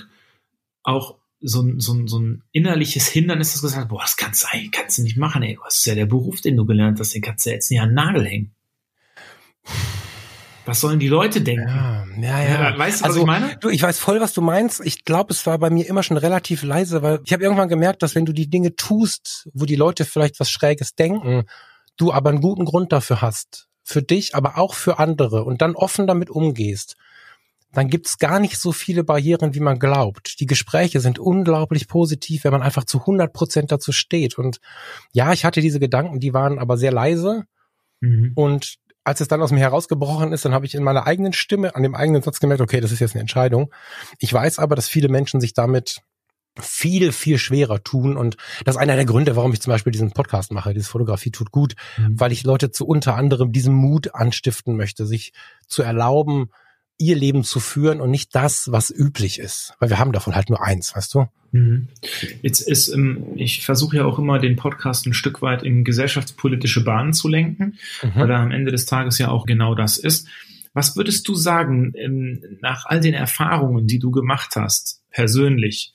[0.84, 4.48] auch so ein, so ein, so ein innerliches Hindernis, das gesagt, boah, das kannst du,
[4.72, 7.22] kannst du nicht machen, ey, das ist ja der Beruf, den du gelernt hast, den
[7.22, 8.56] kannst du jetzt nicht an den Nagel hängen
[10.66, 11.68] was sollen die Leute denken?
[11.68, 12.72] Ja, ja, ja.
[12.72, 13.58] ja weißt du, was also, ich meine?
[13.60, 14.82] Du, ich weiß voll, was du meinst.
[14.86, 18.04] Ich glaube, es war bei mir immer schon relativ leise, weil ich habe irgendwann gemerkt,
[18.04, 21.44] dass wenn du die Dinge tust, wo die Leute vielleicht was Schräges denken,
[21.98, 23.68] du aber einen guten Grund dafür hast.
[23.86, 26.96] Für dich, aber auch für andere und dann offen damit umgehst,
[27.74, 30.40] dann gibt's gar nicht so viele Barrieren, wie man glaubt.
[30.40, 34.38] Die Gespräche sind unglaublich positiv, wenn man einfach zu 100 Prozent dazu steht.
[34.38, 34.60] Und
[35.12, 37.44] ja, ich hatte diese Gedanken, die waren aber sehr leise.
[38.00, 38.32] Mhm.
[38.36, 41.76] Und als es dann aus mir herausgebrochen ist, dann habe ich in meiner eigenen Stimme,
[41.76, 43.74] an dem eigenen Satz gemerkt, okay, das ist jetzt eine Entscheidung.
[44.20, 46.02] Ich weiß aber, dass viele Menschen sich damit
[46.60, 48.16] viel, viel schwerer tun.
[48.16, 51.32] Und das ist einer der Gründe, warum ich zum Beispiel diesen Podcast mache, diese Fotografie
[51.32, 52.20] tut gut, mhm.
[52.20, 55.34] weil ich Leute zu unter anderem diesem Mut anstiften möchte, sich
[55.68, 56.52] zu erlauben,
[57.04, 59.74] ihr Leben zu führen und nicht das, was üblich ist.
[59.80, 61.28] Weil wir haben davon halt nur eins, weißt du?
[61.52, 61.88] Mhm.
[62.42, 66.84] Jetzt ist, ähm, ich versuche ja auch immer den Podcast ein Stück weit in gesellschaftspolitische
[66.84, 68.12] Bahnen zu lenken, mhm.
[68.16, 70.28] weil er am Ende des Tages ja auch genau das ist.
[70.74, 75.94] Was würdest du sagen, ähm, nach all den Erfahrungen, die du gemacht hast, persönlich,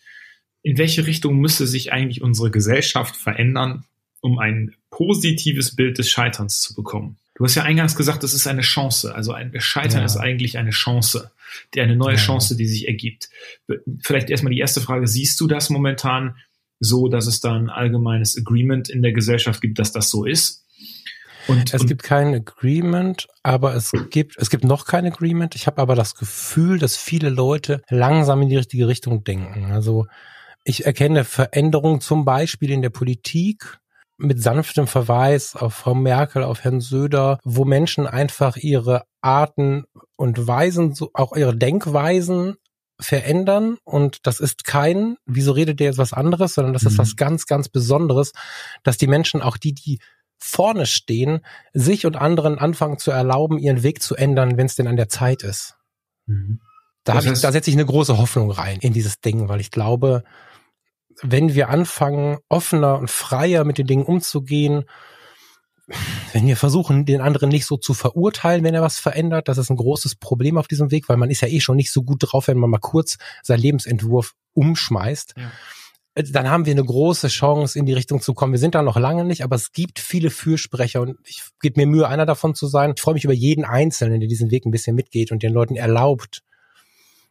[0.62, 3.84] in welche Richtung müsste sich eigentlich unsere Gesellschaft verändern,
[4.20, 7.18] um ein positives Bild des Scheiterns zu bekommen?
[7.38, 9.14] Du hast ja eingangs gesagt, das ist eine Chance.
[9.14, 10.04] Also ein Scheitern ja.
[10.04, 11.30] ist eigentlich eine Chance,
[11.72, 12.20] die eine neue ja.
[12.20, 13.30] Chance, die sich ergibt.
[14.02, 16.36] Vielleicht erstmal die erste Frage, siehst du das momentan
[16.80, 20.64] so, dass es da ein allgemeines Agreement in der Gesellschaft gibt, dass das so ist?
[21.46, 25.54] Und, es und gibt kein Agreement, aber es gibt, es gibt noch kein Agreement.
[25.54, 29.70] Ich habe aber das Gefühl, dass viele Leute langsam in die richtige Richtung denken.
[29.70, 30.06] Also
[30.64, 33.78] ich erkenne Veränderungen zum Beispiel in der Politik,
[34.18, 39.84] mit sanftem Verweis auf Frau Merkel, auf Herrn Söder, wo Menschen einfach ihre Arten
[40.16, 42.56] und Weisen, auch ihre Denkweisen
[43.00, 46.88] verändern und das ist kein, wieso redet der jetzt was anderes, sondern das mhm.
[46.88, 48.32] ist was ganz, ganz Besonderes,
[48.82, 50.00] dass die Menschen, auch die, die
[50.38, 51.40] vorne stehen,
[51.72, 55.08] sich und anderen anfangen zu erlauben, ihren Weg zu ändern, wenn es denn an der
[55.08, 55.76] Zeit ist.
[56.26, 56.60] Mhm.
[57.04, 60.24] Da, ich, da setze ich eine große Hoffnung rein in dieses Ding, weil ich glaube,
[61.22, 64.84] wenn wir anfangen, offener und freier mit den Dingen umzugehen,
[66.32, 69.70] wenn wir versuchen, den anderen nicht so zu verurteilen, wenn er was verändert, das ist
[69.70, 72.18] ein großes Problem auf diesem Weg, weil man ist ja eh schon nicht so gut
[72.20, 75.34] drauf, wenn man mal kurz seinen Lebensentwurf umschmeißt.
[75.36, 75.50] Ja.
[76.14, 78.52] Dann haben wir eine große Chance, in die Richtung zu kommen.
[78.52, 81.86] Wir sind da noch lange nicht, aber es gibt viele Fürsprecher und ich gebe mir
[81.86, 82.92] Mühe, einer davon zu sein.
[82.96, 85.76] Ich freue mich über jeden Einzelnen, der diesen Weg ein bisschen mitgeht und den Leuten
[85.76, 86.42] erlaubt,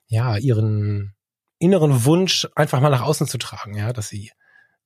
[0.08, 1.17] ja, ihren
[1.60, 4.32] inneren Wunsch einfach mal nach außen zu tragen, ja, dass sie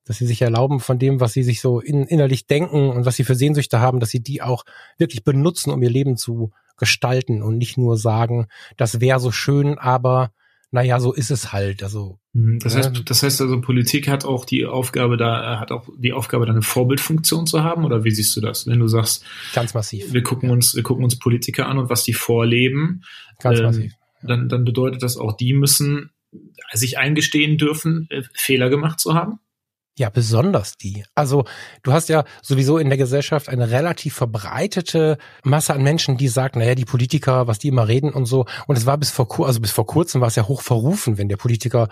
[0.04, 3.16] dass sie sich erlauben von dem, was sie sich so in, innerlich denken und was
[3.16, 4.64] sie für Sehnsüchte haben, dass sie die auch
[4.98, 9.78] wirklich benutzen, um ihr Leben zu gestalten und nicht nur sagen, das wäre so schön,
[9.78, 10.32] aber
[10.72, 11.82] naja, so ist es halt.
[11.82, 12.58] Also mhm.
[12.58, 16.46] das heißt, das heißt also, Politik hat auch die Aufgabe, da hat auch die Aufgabe,
[16.46, 17.84] da eine Vorbildfunktion zu haben.
[17.84, 19.22] Oder wie siehst du das, wenn du sagst,
[19.54, 20.12] ganz massiv.
[20.14, 23.02] Wir gucken uns, wir gucken uns Politiker an und was die vorleben.
[23.38, 23.92] Ganz ähm, massiv.
[24.22, 26.10] Dann, dann bedeutet das auch, die müssen
[26.72, 29.40] sich eingestehen dürfen, äh, Fehler gemacht zu haben.
[29.98, 31.04] Ja, besonders die.
[31.14, 31.44] Also
[31.82, 36.60] du hast ja sowieso in der Gesellschaft eine relativ verbreitete Masse an Menschen, die sagen,
[36.60, 38.46] naja, die Politiker, was die immer reden und so.
[38.66, 41.28] Und es war bis vor, also bis vor kurzem war es ja hoch verrufen, wenn
[41.28, 41.88] der Politiker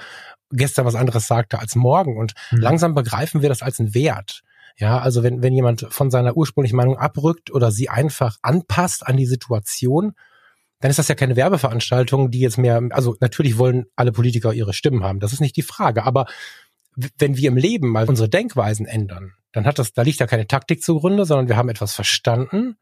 [0.51, 2.17] gestern was anderes sagte als morgen.
[2.17, 2.61] Und mhm.
[2.61, 4.41] langsam begreifen wir das als einen Wert.
[4.79, 9.19] Ja, also wenn, wenn jemand von seiner ursprünglichen Meinung abrückt oder sie einfach anpasst an
[9.19, 10.15] die Situation,
[10.81, 14.73] dann ist das ja keine Werbeveranstaltung, die jetzt mehr, also natürlich wollen alle Politiker ihre
[14.73, 15.21] Stimmen haben.
[15.21, 16.05] Das ist nicht die Frage.
[16.05, 16.27] Aber
[17.19, 20.47] wenn wir im Leben mal unsere Denkweisen ändern, dann hat das, da liegt ja keine
[20.47, 22.77] Taktik zugrunde, sondern wir haben etwas verstanden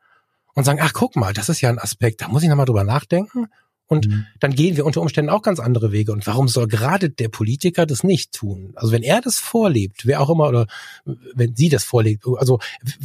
[0.55, 2.85] und sagen, ach guck mal, das ist ja ein Aspekt, da muss ich nochmal drüber
[2.85, 3.47] nachdenken.
[3.89, 4.27] Und mhm.
[4.39, 6.13] dann gehen wir unter Umständen auch ganz andere Wege.
[6.13, 8.73] Und warum soll gerade der Politiker das nicht tun?
[8.77, 10.67] Also wenn er das vorlebt, wer auch immer, oder
[11.35, 12.61] wenn sie das vorlebt, also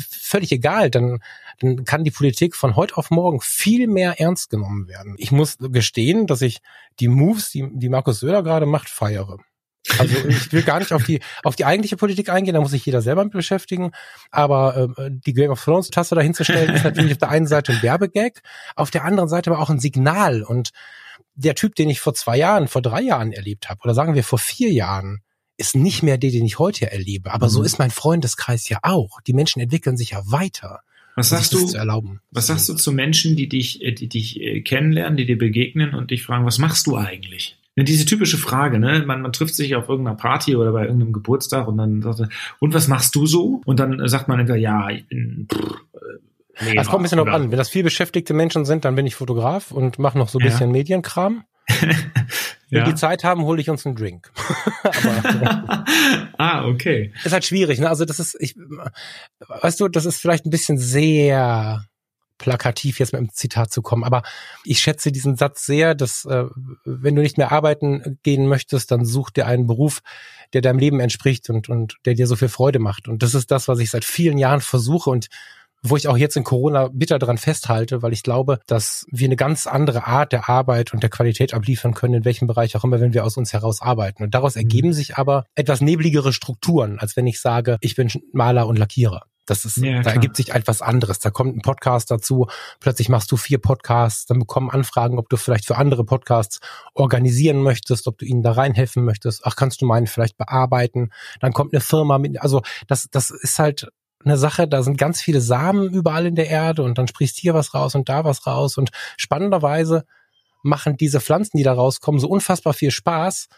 [0.10, 1.20] völlig egal, dann,
[1.64, 5.16] dann kann die Politik von heute auf morgen viel mehr ernst genommen werden.
[5.18, 6.60] Ich muss gestehen, dass ich
[7.00, 9.38] die Moves, die, die Markus Söder gerade macht, feiere.
[9.98, 12.86] Also ich will gar nicht auf die auf die eigentliche Politik eingehen, da muss sich
[12.86, 13.92] jeder selber mit beschäftigen.
[14.32, 17.82] Aber äh, die Game of Thrones Tasse dahinzustellen ist natürlich auf der einen Seite ein
[17.82, 18.42] Werbegag,
[18.76, 20.44] auf der anderen Seite aber auch ein Signal.
[20.44, 20.72] Und
[21.36, 24.24] der Typ, den ich vor zwei Jahren, vor drei Jahren erlebt habe, oder sagen wir
[24.24, 25.22] vor vier Jahren,
[25.58, 27.32] ist nicht mehr der, den ich heute erlebe.
[27.32, 27.52] Aber mhm.
[27.52, 29.22] so ist mein Freundeskreis ja auch.
[29.22, 30.82] Die Menschen entwickeln sich ja weiter.
[31.16, 31.60] Was sagst du?
[32.32, 36.12] Was sagst du zu Menschen, die dich, die dich äh, kennenlernen, die dir begegnen und
[36.12, 37.58] dich fragen, was machst du eigentlich?
[37.76, 39.04] Ne, diese typische Frage, ne?
[39.06, 42.30] Man, man trifft sich auf irgendeiner Party oder bei irgendeinem Geburtstag und dann sagt er,
[42.60, 43.62] und was machst du so?
[43.66, 45.48] Und dann sagt man entweder, ja, ich bin.
[45.52, 47.50] Pff, äh, nee, das kommt ein bisschen drauf an.
[47.50, 50.46] Wenn das viel beschäftigte Menschen sind, dann bin ich Fotograf und mache noch so ein
[50.46, 50.74] bisschen ja.
[50.74, 51.46] Medienkram.
[51.68, 52.86] Wenn ja.
[52.86, 54.32] die Zeit haben, hole ich uns einen Drink.
[54.84, 55.86] Aber,
[56.38, 57.14] ah, okay.
[57.24, 57.88] Ist halt schwierig, ne?
[57.88, 58.56] Also das ist, ich,
[59.48, 61.86] weißt du, das ist vielleicht ein bisschen sehr
[62.40, 64.04] plakativ jetzt mit einem Zitat zu kommen.
[64.04, 64.24] Aber
[64.66, 66.46] ich schätze diesen Satz sehr, dass äh,
[66.84, 70.02] wenn du nicht mehr arbeiten gehen möchtest, dann such dir einen Beruf,
[70.54, 73.08] der deinem Leben entspricht und, und der dir so viel Freude macht.
[73.08, 75.28] Und das ist das, was ich seit vielen Jahren versuche und
[75.84, 79.36] wo ich auch jetzt in Corona bitter daran festhalte, weil ich glaube, dass wir eine
[79.36, 83.02] ganz andere Art der Arbeit und der Qualität abliefern können, in welchem Bereich auch immer,
[83.02, 84.24] wenn wir aus uns heraus arbeiten.
[84.24, 84.94] Und daraus ergeben mhm.
[84.94, 89.24] sich aber etwas nebligere Strukturen, als wenn ich sage, ich bin Maler und Lackierer.
[89.46, 91.20] Das ist, ja, da ergibt sich etwas anderes.
[91.20, 92.48] Da kommt ein Podcast dazu.
[92.80, 96.60] Plötzlich machst du vier Podcasts, dann bekommen Anfragen, ob du vielleicht für andere Podcasts
[96.94, 99.42] organisieren möchtest, ob du ihnen da reinhelfen möchtest.
[99.44, 101.10] Ach, kannst du meinen vielleicht bearbeiten?
[101.42, 103.90] Dann kommt eine Firma mit, also das, das ist halt
[104.26, 107.54] eine Sache, da sind ganz viele Samen überall in der Erde und dann sprießt hier
[107.54, 110.06] was raus und da was raus und spannenderweise
[110.64, 113.50] machen diese Pflanzen, die da rauskommen, so unfassbar viel Spaß,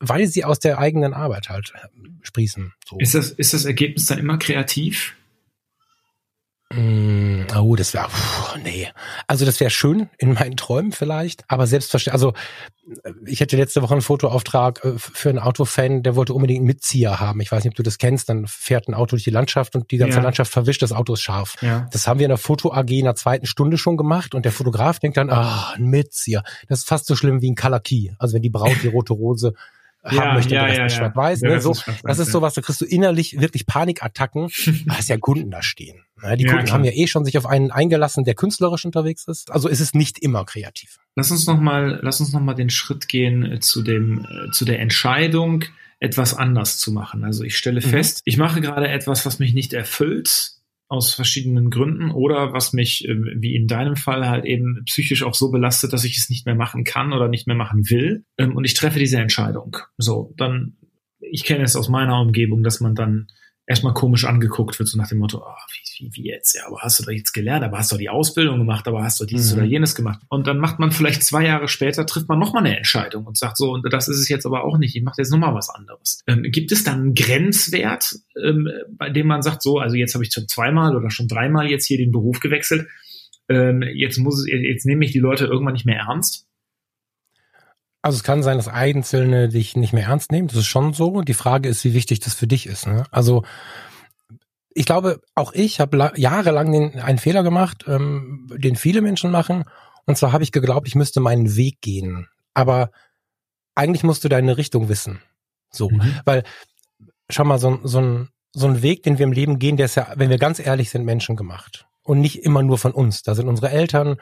[0.00, 1.72] weil sie aus der eigenen Arbeit halt
[2.22, 2.72] sprießen.
[2.88, 2.98] So.
[2.98, 5.16] Ist das, ist das Ergebnis dann immer kreativ?
[6.72, 8.08] Mm, oh, das wäre,
[8.62, 8.88] nee.
[9.26, 12.32] Also das wäre schön in meinen Träumen vielleicht, aber selbstverständlich, also
[13.26, 17.18] ich hatte letzte Woche einen Fotoauftrag äh, für einen Autofan, der wollte unbedingt einen Mitzieher
[17.18, 17.40] haben.
[17.40, 19.90] Ich weiß nicht, ob du das kennst, dann fährt ein Auto durch die Landschaft und
[19.90, 20.22] die ganze ja.
[20.22, 21.56] Landschaft verwischt, das Auto ist scharf.
[21.60, 21.88] Ja.
[21.90, 24.52] Das haben wir in der Foto AG in der zweiten Stunde schon gemacht und der
[24.52, 26.44] Fotograf denkt dann, ah, ein Mitzieher.
[26.68, 28.10] Das ist fast so schlimm wie ein Key.
[28.18, 29.54] Also wenn die Braut die rote Rose
[30.02, 31.42] haben ja, möchte, ja, ja, schwarz-weiß.
[31.42, 31.60] Ne?
[31.60, 34.42] So, das ist sowas, da kriegst du innerlich wirklich Panikattacken,
[34.86, 36.04] weil es ja Kunden da stehen.
[36.22, 36.36] Ne?
[36.36, 39.50] Die Kunden haben ja eh schon sich auf einen eingelassen, der künstlerisch unterwegs ist.
[39.50, 40.98] Also ist es nicht immer kreativ.
[41.16, 44.50] Lass uns noch mal, lass uns noch mal den Schritt gehen äh, zu dem, äh,
[44.52, 45.64] zu der Entscheidung,
[45.98, 47.24] etwas anders zu machen.
[47.24, 47.90] Also ich stelle mhm.
[47.90, 50.59] fest, ich mache gerade etwas, was mich nicht erfüllt
[50.90, 55.34] aus verschiedenen Gründen oder was mich, ähm, wie in deinem Fall, halt eben psychisch auch
[55.34, 58.24] so belastet, dass ich es nicht mehr machen kann oder nicht mehr machen will.
[58.36, 59.76] Ähm, und ich treffe diese Entscheidung.
[59.98, 60.76] So, dann,
[61.20, 63.28] ich kenne es aus meiner Umgebung, dass man dann
[63.70, 66.56] erstmal komisch angeguckt wird, so nach dem Motto, oh, wie, wie, wie jetzt?
[66.56, 69.20] Ja, aber hast du doch jetzt gelernt, aber hast du die Ausbildung gemacht, aber hast
[69.20, 69.58] du dieses mhm.
[69.58, 70.20] oder jenes gemacht.
[70.28, 73.56] Und dann macht man vielleicht zwei Jahre später, trifft man nochmal eine Entscheidung und sagt
[73.56, 76.20] so, und das ist es jetzt aber auch nicht, ich mache jetzt nochmal was anderes.
[76.26, 80.24] Ähm, gibt es dann einen Grenzwert, ähm, bei dem man sagt, so, also jetzt habe
[80.24, 82.88] ich schon zweimal oder schon dreimal jetzt hier den Beruf gewechselt,
[83.48, 86.49] ähm, jetzt muss es, jetzt nehme ich die Leute irgendwann nicht mehr ernst?
[88.02, 90.48] Also es kann sein, dass Einzelne dich nicht mehr ernst nehmen.
[90.48, 91.20] Das ist schon so.
[91.20, 92.86] Die Frage ist, wie wichtig das für dich ist.
[92.86, 93.04] Ne?
[93.10, 93.42] Also
[94.72, 99.64] ich glaube, auch ich habe jahrelang den, einen Fehler gemacht, ähm, den viele Menschen machen.
[100.06, 102.28] Und zwar habe ich geglaubt, ich müsste meinen Weg gehen.
[102.54, 102.90] Aber
[103.74, 105.20] eigentlich musst du deine Richtung wissen.
[105.70, 106.20] So, mhm.
[106.24, 106.44] weil
[107.28, 109.96] schau mal, so, so, ein, so ein Weg, den wir im Leben gehen, der ist
[109.96, 111.86] ja, wenn wir ganz ehrlich sind, menschengemacht.
[112.02, 113.22] Und nicht immer nur von uns.
[113.22, 114.16] Da sind unsere Eltern,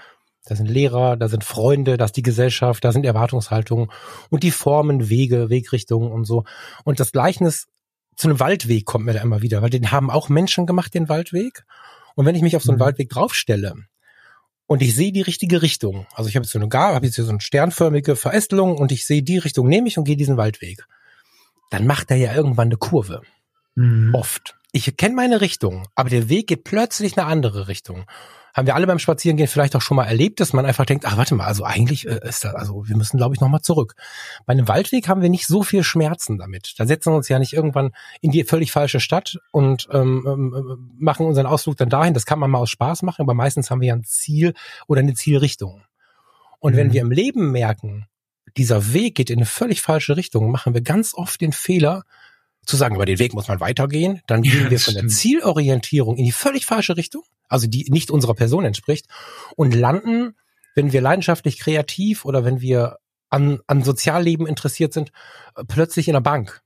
[0.48, 3.90] da sind Lehrer, da sind Freunde, da ist die Gesellschaft, da sind Erwartungshaltungen
[4.30, 6.44] und die Formen, Wege, Wegrichtungen und so.
[6.84, 7.66] Und das Gleichnis
[8.16, 11.10] zu einem Waldweg kommt mir da immer wieder, weil den haben auch Menschen gemacht, den
[11.10, 11.64] Waldweg.
[12.14, 12.84] Und wenn ich mich auf so einen mhm.
[12.84, 13.74] Waldweg draufstelle
[14.66, 17.16] und ich sehe die richtige Richtung, also ich habe jetzt so eine Gar, habe jetzt
[17.16, 20.38] hier so eine sternförmige Verästelung und ich sehe die Richtung nehme ich und gehe diesen
[20.38, 20.86] Waldweg,
[21.70, 23.20] dann macht er ja irgendwann eine Kurve.
[23.74, 24.14] Mhm.
[24.14, 24.56] Oft.
[24.72, 28.06] Ich kenne meine Richtung, aber der Weg geht plötzlich eine andere Richtung
[28.54, 31.16] haben wir alle beim Spazierengehen vielleicht auch schon mal erlebt, dass man einfach denkt, ach
[31.16, 33.94] warte mal, also eigentlich äh, ist das, also wir müssen glaube ich nochmal zurück.
[34.46, 36.74] Bei einem Waldweg haben wir nicht so viel Schmerzen damit.
[36.78, 40.90] Da setzen wir uns ja nicht irgendwann in die völlig falsche Stadt und ähm, ähm,
[40.98, 42.14] machen unseren Ausflug dann dahin.
[42.14, 44.54] Das kann man mal aus Spaß machen, aber meistens haben wir ja ein Ziel
[44.86, 45.82] oder eine Zielrichtung.
[46.60, 46.76] Und mhm.
[46.76, 48.06] wenn wir im Leben merken,
[48.56, 52.04] dieser Weg geht in eine völlig falsche Richtung, machen wir ganz oft den Fehler,
[52.68, 56.16] zu sagen, über den Weg muss man weitergehen, dann gehen ja, wir von der Zielorientierung
[56.16, 59.06] in die völlig falsche Richtung, also die nicht unserer Person entspricht,
[59.56, 60.34] und landen,
[60.74, 62.98] wenn wir leidenschaftlich kreativ oder wenn wir
[63.30, 65.12] an, an Sozialleben interessiert sind,
[65.56, 66.62] äh, plötzlich in der Bank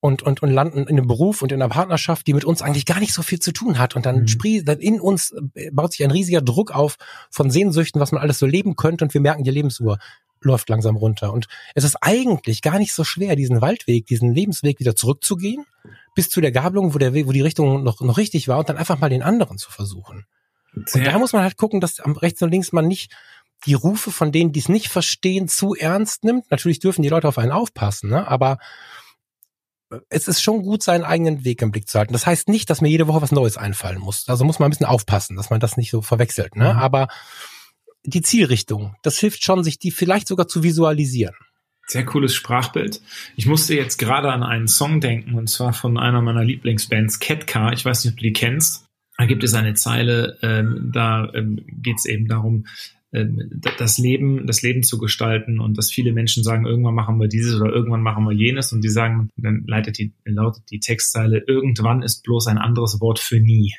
[0.00, 2.86] und, und, und landen in einem Beruf und in einer Partnerschaft, die mit uns eigentlich
[2.86, 3.96] gar nicht so viel zu tun hat.
[3.96, 4.28] Und dann mhm.
[4.28, 6.96] sprießt, dann in uns äh, baut sich ein riesiger Druck auf
[7.30, 9.98] von Sehnsüchten, was man alles so leben könnte und wir merken, die Lebensuhr
[10.46, 11.32] läuft langsam runter.
[11.32, 15.64] Und es ist eigentlich gar nicht so schwer, diesen Waldweg, diesen Lebensweg wieder zurückzugehen,
[16.14, 18.68] bis zu der Gabelung, wo der Weg, wo die Richtung noch, noch richtig war und
[18.68, 20.24] dann einfach mal den anderen zu versuchen.
[20.86, 21.00] Sehr.
[21.00, 23.12] Und da muss man halt gucken, dass am rechts und links man nicht
[23.64, 26.50] die Rufe von denen, die es nicht verstehen, zu ernst nimmt.
[26.50, 28.28] Natürlich dürfen die Leute auf einen aufpassen, ne?
[28.28, 28.58] aber
[30.08, 32.12] es ist schon gut, seinen eigenen Weg im Blick zu halten.
[32.12, 34.28] Das heißt nicht, dass mir jede Woche was Neues einfallen muss.
[34.28, 36.56] Also muss man ein bisschen aufpassen, dass man das nicht so verwechselt.
[36.56, 36.74] Ne?
[36.74, 36.78] Mhm.
[36.78, 37.08] Aber
[38.06, 38.94] die Zielrichtung.
[39.02, 41.34] Das hilft schon, sich die vielleicht sogar zu visualisieren.
[41.86, 43.00] Sehr cooles Sprachbild.
[43.36, 47.72] Ich musste jetzt gerade an einen Song denken, und zwar von einer meiner Lieblingsbands, Catcar.
[47.72, 48.86] Ich weiß nicht, ob du die kennst.
[49.18, 52.66] Da gibt es eine Zeile, ähm, da ähm, geht es eben darum,
[53.12, 57.28] ähm, das Leben, das Leben zu gestalten und dass viele Menschen sagen, irgendwann machen wir
[57.28, 61.42] dieses oder irgendwann machen wir jenes und die sagen, dann leitet die, lautet die Textzeile,
[61.46, 63.74] irgendwann ist bloß ein anderes Wort für nie.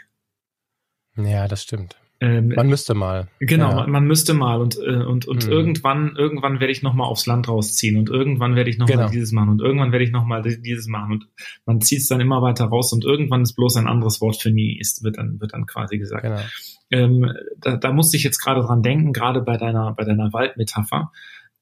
[1.18, 1.98] Ja, das stimmt.
[2.20, 3.28] Ähm, man müsste mal.
[3.40, 3.76] Genau, ja.
[3.76, 5.52] man, man, müsste mal und äh, und und mhm.
[5.52, 9.04] irgendwann irgendwann werde ich noch mal aufs Land rausziehen und irgendwann werde ich noch genau.
[9.04, 11.28] mal dieses machen und irgendwann werde ich noch mal dieses machen und
[11.68, 14.50] man zieht es dann immer weiter raus und irgendwann ist bloß ein anderes Wort für
[14.50, 16.24] nie ist wird dann wird dann quasi gesagt.
[16.24, 16.42] Genau.
[16.90, 21.12] Ähm, da, da musste ich jetzt gerade dran denken, gerade bei deiner bei deiner Waldmetapher,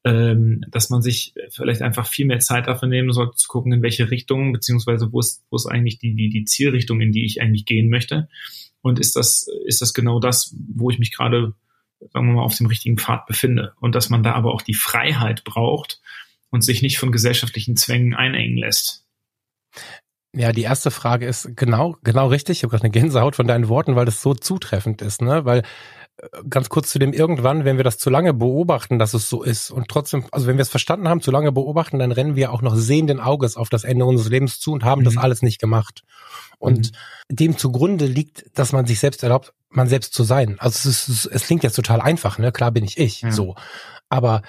[0.04, 3.82] ähm, dass man sich vielleicht einfach viel mehr Zeit dafür nehmen sollte zu gucken, in
[3.82, 7.42] welche Richtung beziehungsweise wo ist wo ist eigentlich die die die Zielrichtung, in die ich
[7.42, 8.28] eigentlich gehen möchte
[8.86, 11.54] und ist das, ist das genau das, wo ich mich gerade,
[12.12, 13.74] sagen wir mal, auf dem richtigen Pfad befinde?
[13.80, 16.00] Und dass man da aber auch die Freiheit braucht
[16.50, 19.04] und sich nicht von gesellschaftlichen Zwängen einengen lässt.
[20.34, 22.58] Ja, die erste Frage ist genau, genau richtig.
[22.58, 25.44] Ich habe gerade eine Gänsehaut von deinen Worten, weil das so zutreffend ist, ne?
[25.44, 25.62] Weil
[26.48, 29.70] ganz kurz zu dem irgendwann, wenn wir das zu lange beobachten, dass es so ist
[29.70, 32.62] und trotzdem, also wenn wir es verstanden haben, zu lange beobachten, dann rennen wir auch
[32.62, 35.04] noch sehenden Auges auf das Ende unseres Lebens zu und haben mhm.
[35.04, 36.04] das alles nicht gemacht.
[36.58, 37.36] Und mhm.
[37.36, 40.56] dem zugrunde liegt, dass man sich selbst erlaubt, man selbst zu sein.
[40.58, 42.52] Also es, ist, es klingt jetzt total einfach, ne?
[42.52, 43.30] Klar bin ich ich, ja.
[43.30, 43.54] so.
[44.08, 44.42] Aber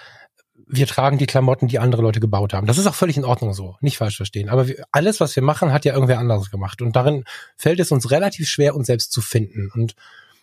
[0.70, 2.68] wir tragen die Klamotten, die andere Leute gebaut haben.
[2.68, 4.50] Das ist auch völlig in Ordnung so, nicht falsch verstehen.
[4.50, 6.82] Aber wir, alles, was wir machen, hat ja irgendwer anderes gemacht.
[6.82, 7.24] Und darin
[7.56, 9.72] fällt es uns relativ schwer, uns selbst zu finden.
[9.74, 9.96] Und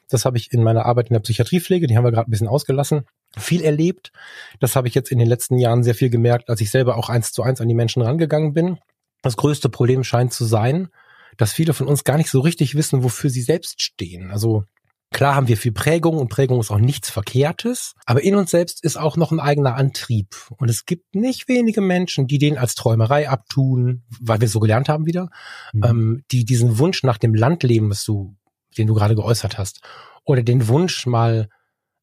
[0.09, 2.49] das habe ich in meiner Arbeit in der Psychiatriepflege, die haben wir gerade ein bisschen
[2.49, 3.05] ausgelassen,
[3.37, 4.13] viel erlebt.
[4.61, 7.09] Das habe ich jetzt in den letzten Jahren sehr viel gemerkt, als ich selber auch
[7.09, 8.79] eins zu eins an die Menschen rangegangen bin.
[9.23, 10.89] Das größte Problem scheint zu sein,
[11.37, 14.31] dass viele von uns gar nicht so richtig wissen, wofür sie selbst stehen.
[14.31, 14.65] Also
[15.13, 18.83] Klar haben wir viel Prägung und Prägung ist auch nichts Verkehrtes, aber in uns selbst
[18.83, 20.35] ist auch noch ein eigener Antrieb.
[20.57, 24.89] Und es gibt nicht wenige Menschen, die den als Träumerei abtun, weil wir so gelernt
[24.89, 25.31] haben wieder,
[25.73, 25.85] mhm.
[25.85, 28.35] ähm, die diesen Wunsch nach dem Landleben, was du
[28.77, 29.81] den du gerade geäußert hast,
[30.25, 31.49] oder den Wunsch mal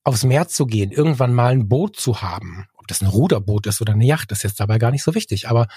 [0.03, 2.65] aufs Meer zu gehen, irgendwann mal ein Boot zu haben.
[2.75, 5.47] Ob das ein Ruderboot ist oder eine Yacht, ist jetzt dabei gar nicht so wichtig.
[5.47, 5.67] Aber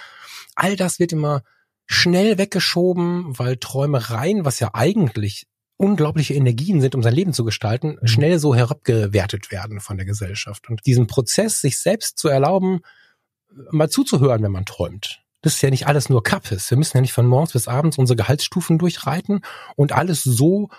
[0.54, 1.42] all das wird immer
[1.86, 7.98] schnell weggeschoben, weil Träumereien, was ja eigentlich unglaubliche Energien sind, um sein Leben zu gestalten,
[8.00, 8.06] mhm.
[8.06, 10.68] schnell so herabgewertet werden von der Gesellschaft.
[10.70, 12.80] Und diesen Prozess, sich selbst zu erlauben,
[13.70, 15.20] mal zuzuhören, wenn man träumt.
[15.42, 16.70] Das ist ja nicht alles nur Kappes.
[16.70, 19.42] Wir müssen ja nicht von morgens bis abends unsere Gehaltsstufen durchreiten
[19.76, 20.70] und alles so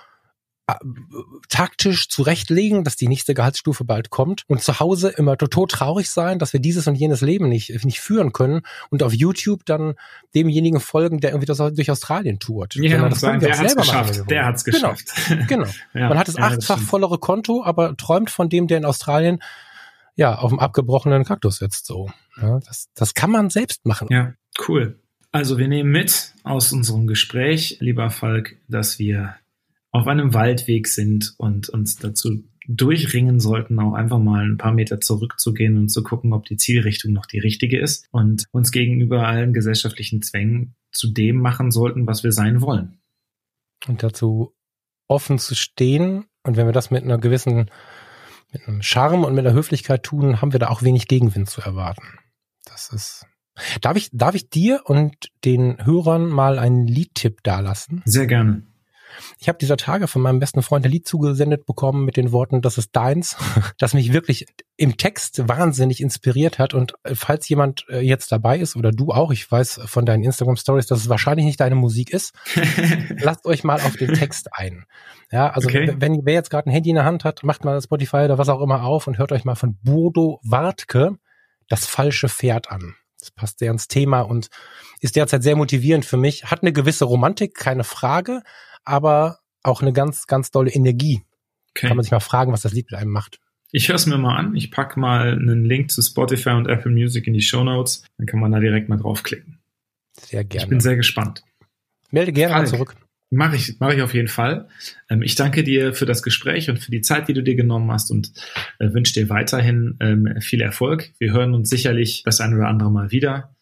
[1.47, 6.39] taktisch zurechtlegen, dass die nächste Gehaltsstufe bald kommt und zu Hause immer total traurig sein,
[6.39, 9.93] dass wir dieses und jenes Leben nicht, nicht führen können und auf YouTube dann
[10.33, 12.75] demjenigen folgen, der irgendwie das durch Australien tourt.
[12.75, 14.15] Ja, das sagen, der hat's geschafft.
[14.15, 14.91] Machen, der hat's genau.
[14.91, 15.13] geschafft.
[15.27, 15.45] Genau.
[15.47, 15.67] genau.
[15.93, 18.85] ja, Man hat das ja, achtfach das vollere Konto, aber träumt von dem, der in
[18.85, 19.39] Australien
[20.15, 22.09] ja auf dem abgebrochenen Kaktus sitzt so.
[22.41, 24.07] Ja, das, das kann man selbst machen.
[24.09, 24.33] Ja,
[24.67, 24.99] cool.
[25.31, 29.35] Also wir nehmen mit aus unserem Gespräch, lieber Falk, dass wir
[29.95, 34.99] auf einem Waldweg sind und uns dazu durchringen sollten, auch einfach mal ein paar Meter
[34.99, 39.53] zurückzugehen und zu gucken, ob die Zielrichtung noch die richtige ist und uns gegenüber allen
[39.53, 42.99] gesellschaftlichen Zwängen zu dem machen sollten, was wir sein wollen.
[43.87, 44.53] Und dazu
[45.07, 46.25] offen zu stehen.
[46.43, 47.69] Und wenn wir das mit einer gewissen,
[48.51, 51.61] mit einem Charme und mit einer Höflichkeit tun, haben wir da auch wenig Gegenwind zu
[51.61, 52.19] erwarten.
[52.65, 53.25] Das ist.
[53.79, 58.01] Darf ich, darf ich dir und den Hörern mal einen Liedtipp dalassen?
[58.03, 58.63] Sehr gerne.
[59.39, 62.61] Ich habe dieser Tage von meinem besten Freund ein Lied zugesendet bekommen mit den Worten,
[62.61, 63.35] das ist deins,
[63.77, 64.45] das mich wirklich
[64.77, 66.73] im Text wahnsinnig inspiriert hat.
[66.73, 70.23] Und äh, falls jemand äh, jetzt dabei ist oder du auch, ich weiß von deinen
[70.23, 72.33] Instagram Stories, dass es wahrscheinlich nicht deine Musik ist,
[73.19, 74.85] lasst euch mal auf den Text ein.
[75.31, 75.95] Ja, also okay.
[75.97, 78.49] wenn wer jetzt gerade ein Handy in der Hand hat, macht mal Spotify oder was
[78.49, 81.17] auch immer auf und hört euch mal von Bodo Wartke
[81.67, 82.95] das falsche Pferd an.
[83.19, 84.49] Das passt sehr ins Thema und
[84.99, 86.45] ist derzeit sehr motivierend für mich.
[86.45, 88.43] Hat eine gewisse Romantik, keine Frage,
[88.85, 91.21] aber auch eine ganz, ganz tolle Energie.
[91.71, 91.87] Okay.
[91.87, 93.39] Kann man sich mal fragen, was das Lied mit einem macht.
[93.71, 94.55] Ich höre es mir mal an.
[94.55, 98.05] Ich packe mal einen Link zu Spotify und Apple Music in die Show Notes.
[98.17, 99.59] Dann kann man da direkt mal draufklicken.
[100.13, 100.63] Sehr gerne.
[100.63, 101.43] Ich bin sehr gespannt.
[102.11, 102.95] Melde gerne Falk, zurück.
[103.31, 104.69] Mache ich, mache ich auf jeden Fall.
[105.09, 107.91] Ähm, ich danke dir für das Gespräch und für die Zeit, die du dir genommen
[107.91, 108.31] hast und
[108.79, 111.11] äh, wünsche dir weiterhin ähm, viel Erfolg.
[111.17, 113.55] Wir hören uns sicherlich das eine oder andere Mal wieder.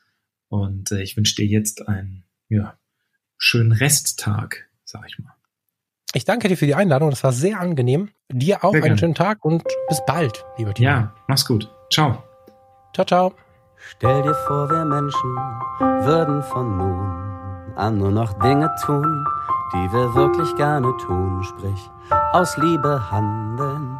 [0.50, 2.78] Und äh, ich wünsche dir jetzt einen ja,
[3.40, 5.34] schönen Resttag sag ich mal.
[6.14, 7.10] Ich danke dir für die Einladung.
[7.10, 8.12] Das war sehr angenehm.
[8.32, 8.98] Dir auch sehr einen gern.
[9.00, 10.90] schönen Tag und bis bald, lieber Timo.
[10.90, 11.70] Ja, mach's gut.
[11.92, 12.24] Ciao.
[12.94, 13.34] Ciao, ciao.
[13.76, 15.36] Stell dir vor, wir Menschen
[16.06, 17.24] würden von nun
[17.76, 19.26] an nur noch Dinge tun,
[19.74, 21.90] die wir wirklich gerne tun, sprich
[22.34, 24.00] aus Liebe handeln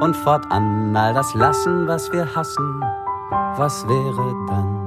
[0.00, 2.80] und fortan all das lassen, was wir hassen.
[3.56, 4.81] Was wäre dann?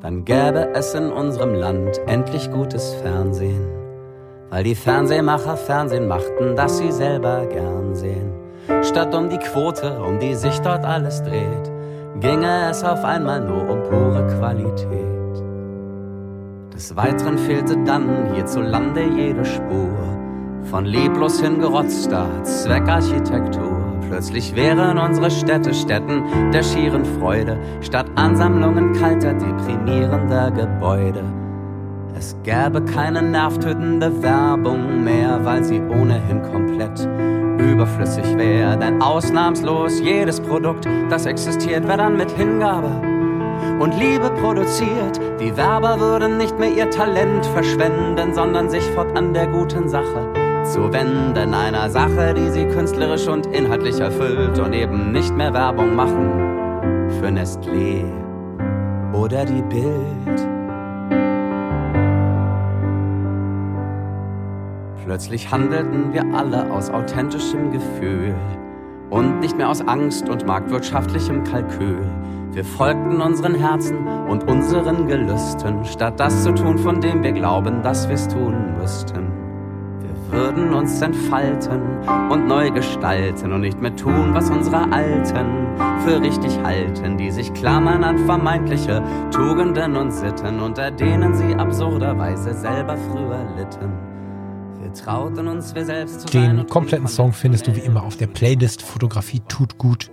[0.00, 3.66] Dann gäbe es in unserem Land endlich gutes Fernsehen.
[4.50, 8.32] Weil die Fernsehmacher Fernsehen machten, das sie selber gern sehen.
[8.82, 11.72] Statt um die Quote, um die sich dort alles dreht,
[12.20, 15.06] ginge es auf einmal nur um pure Qualität.
[16.74, 19.88] Des Weiteren fehlte dann hierzulande jede Spur
[20.64, 23.75] von leblos hingerotzter Zweckarchitektur.
[24.08, 31.24] Plötzlich wären unsere Städte Städten der schieren Freude, statt Ansammlungen kalter, deprimierender Gebäude.
[32.16, 37.06] Es gäbe keine nervtötende Werbung mehr, weil sie ohnehin komplett
[37.58, 38.78] überflüssig wäre.
[38.78, 42.90] Denn ausnahmslos jedes Produkt, das existiert, wäre dann mit Hingabe
[43.80, 45.20] und Liebe produziert.
[45.40, 51.54] Die Werber würden nicht mehr ihr Talent verschwenden, sondern sich fortan der guten Sache zuwenden
[51.54, 57.28] einer Sache, die sie künstlerisch und inhaltlich erfüllt und eben nicht mehr Werbung machen für
[57.28, 58.04] Nestlé
[59.12, 60.48] oder die Bild.
[65.04, 68.34] Plötzlich handelten wir alle aus authentischem Gefühl
[69.10, 72.10] und nicht mehr aus Angst und marktwirtschaftlichem Kalkül.
[72.50, 77.82] Wir folgten unseren Herzen und unseren Gelüsten, statt das zu tun, von dem wir glauben,
[77.82, 79.35] dass wir es tun müssten
[80.30, 81.80] würden uns entfalten
[82.30, 85.66] und neu gestalten und nicht mehr tun, was unsere Alten
[86.04, 92.54] für richtig halten, die sich klammern an vermeintliche Tugenden und Sitten, unter denen sie absurderweise
[92.54, 93.92] selber früher litten.
[94.80, 98.28] Wir trauten uns, wir selbst zu Den kompletten Song findest du wie immer auf der
[98.28, 100.10] Playlist Fotografie tut gut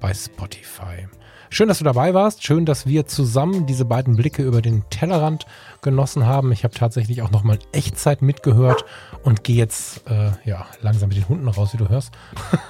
[0.00, 1.08] bei Spotify.
[1.54, 2.42] Schön, dass du dabei warst.
[2.42, 5.46] Schön, dass wir zusammen diese beiden Blicke über den Tellerrand
[5.82, 6.50] genossen haben.
[6.50, 8.84] Ich habe tatsächlich auch nochmal Echtzeit mitgehört
[9.22, 12.10] und gehe jetzt äh, ja, langsam mit den Hunden raus, wie du hörst.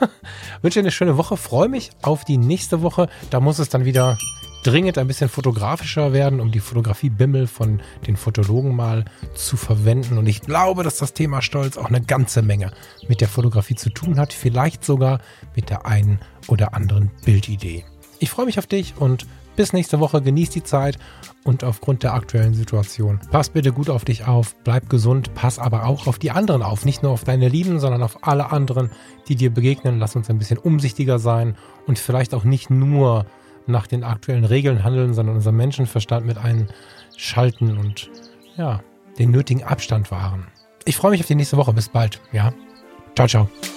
[0.61, 1.39] Wünsche dir eine schöne Woche.
[1.39, 3.09] Freue mich auf die nächste Woche.
[3.31, 4.19] Da muss es dann wieder
[4.65, 10.19] dringend ein bisschen fotografischer werden, um die Fotografie-Bimmel von den Fotologen mal zu verwenden.
[10.19, 12.71] Und ich glaube, dass das Thema Stolz auch eine ganze Menge
[13.09, 14.35] mit der Fotografie zu tun hat.
[14.35, 15.21] Vielleicht sogar
[15.57, 16.19] mit der einen
[16.49, 17.87] oder anderen Bildidee.
[18.25, 20.23] Ich freue mich auf dich und bis nächste Woche.
[20.23, 20.97] Genieß die Zeit
[21.45, 23.21] und aufgrund der aktuellen Situation.
[23.31, 26.87] Pass bitte gut auf dich auf, bleib gesund, pass aber auch auf die anderen auf.
[26.87, 28.91] Nicht nur auf deine Lieben, sondern auf alle anderen,
[29.29, 29.99] die dir begegnen.
[29.99, 31.55] Lass uns ein bisschen umsichtiger sein
[31.87, 33.27] und vielleicht auch nicht nur
[33.67, 38.09] nach den aktuellen Regeln handeln, sondern unser Menschenverstand mit einschalten und
[38.57, 38.81] ja,
[39.19, 40.47] den nötigen Abstand wahren.
[40.87, 41.75] Ich freue mich auf die nächste Woche.
[41.75, 42.23] Bis bald.
[42.33, 42.55] Ja.
[43.15, 43.74] Ciao, ciao.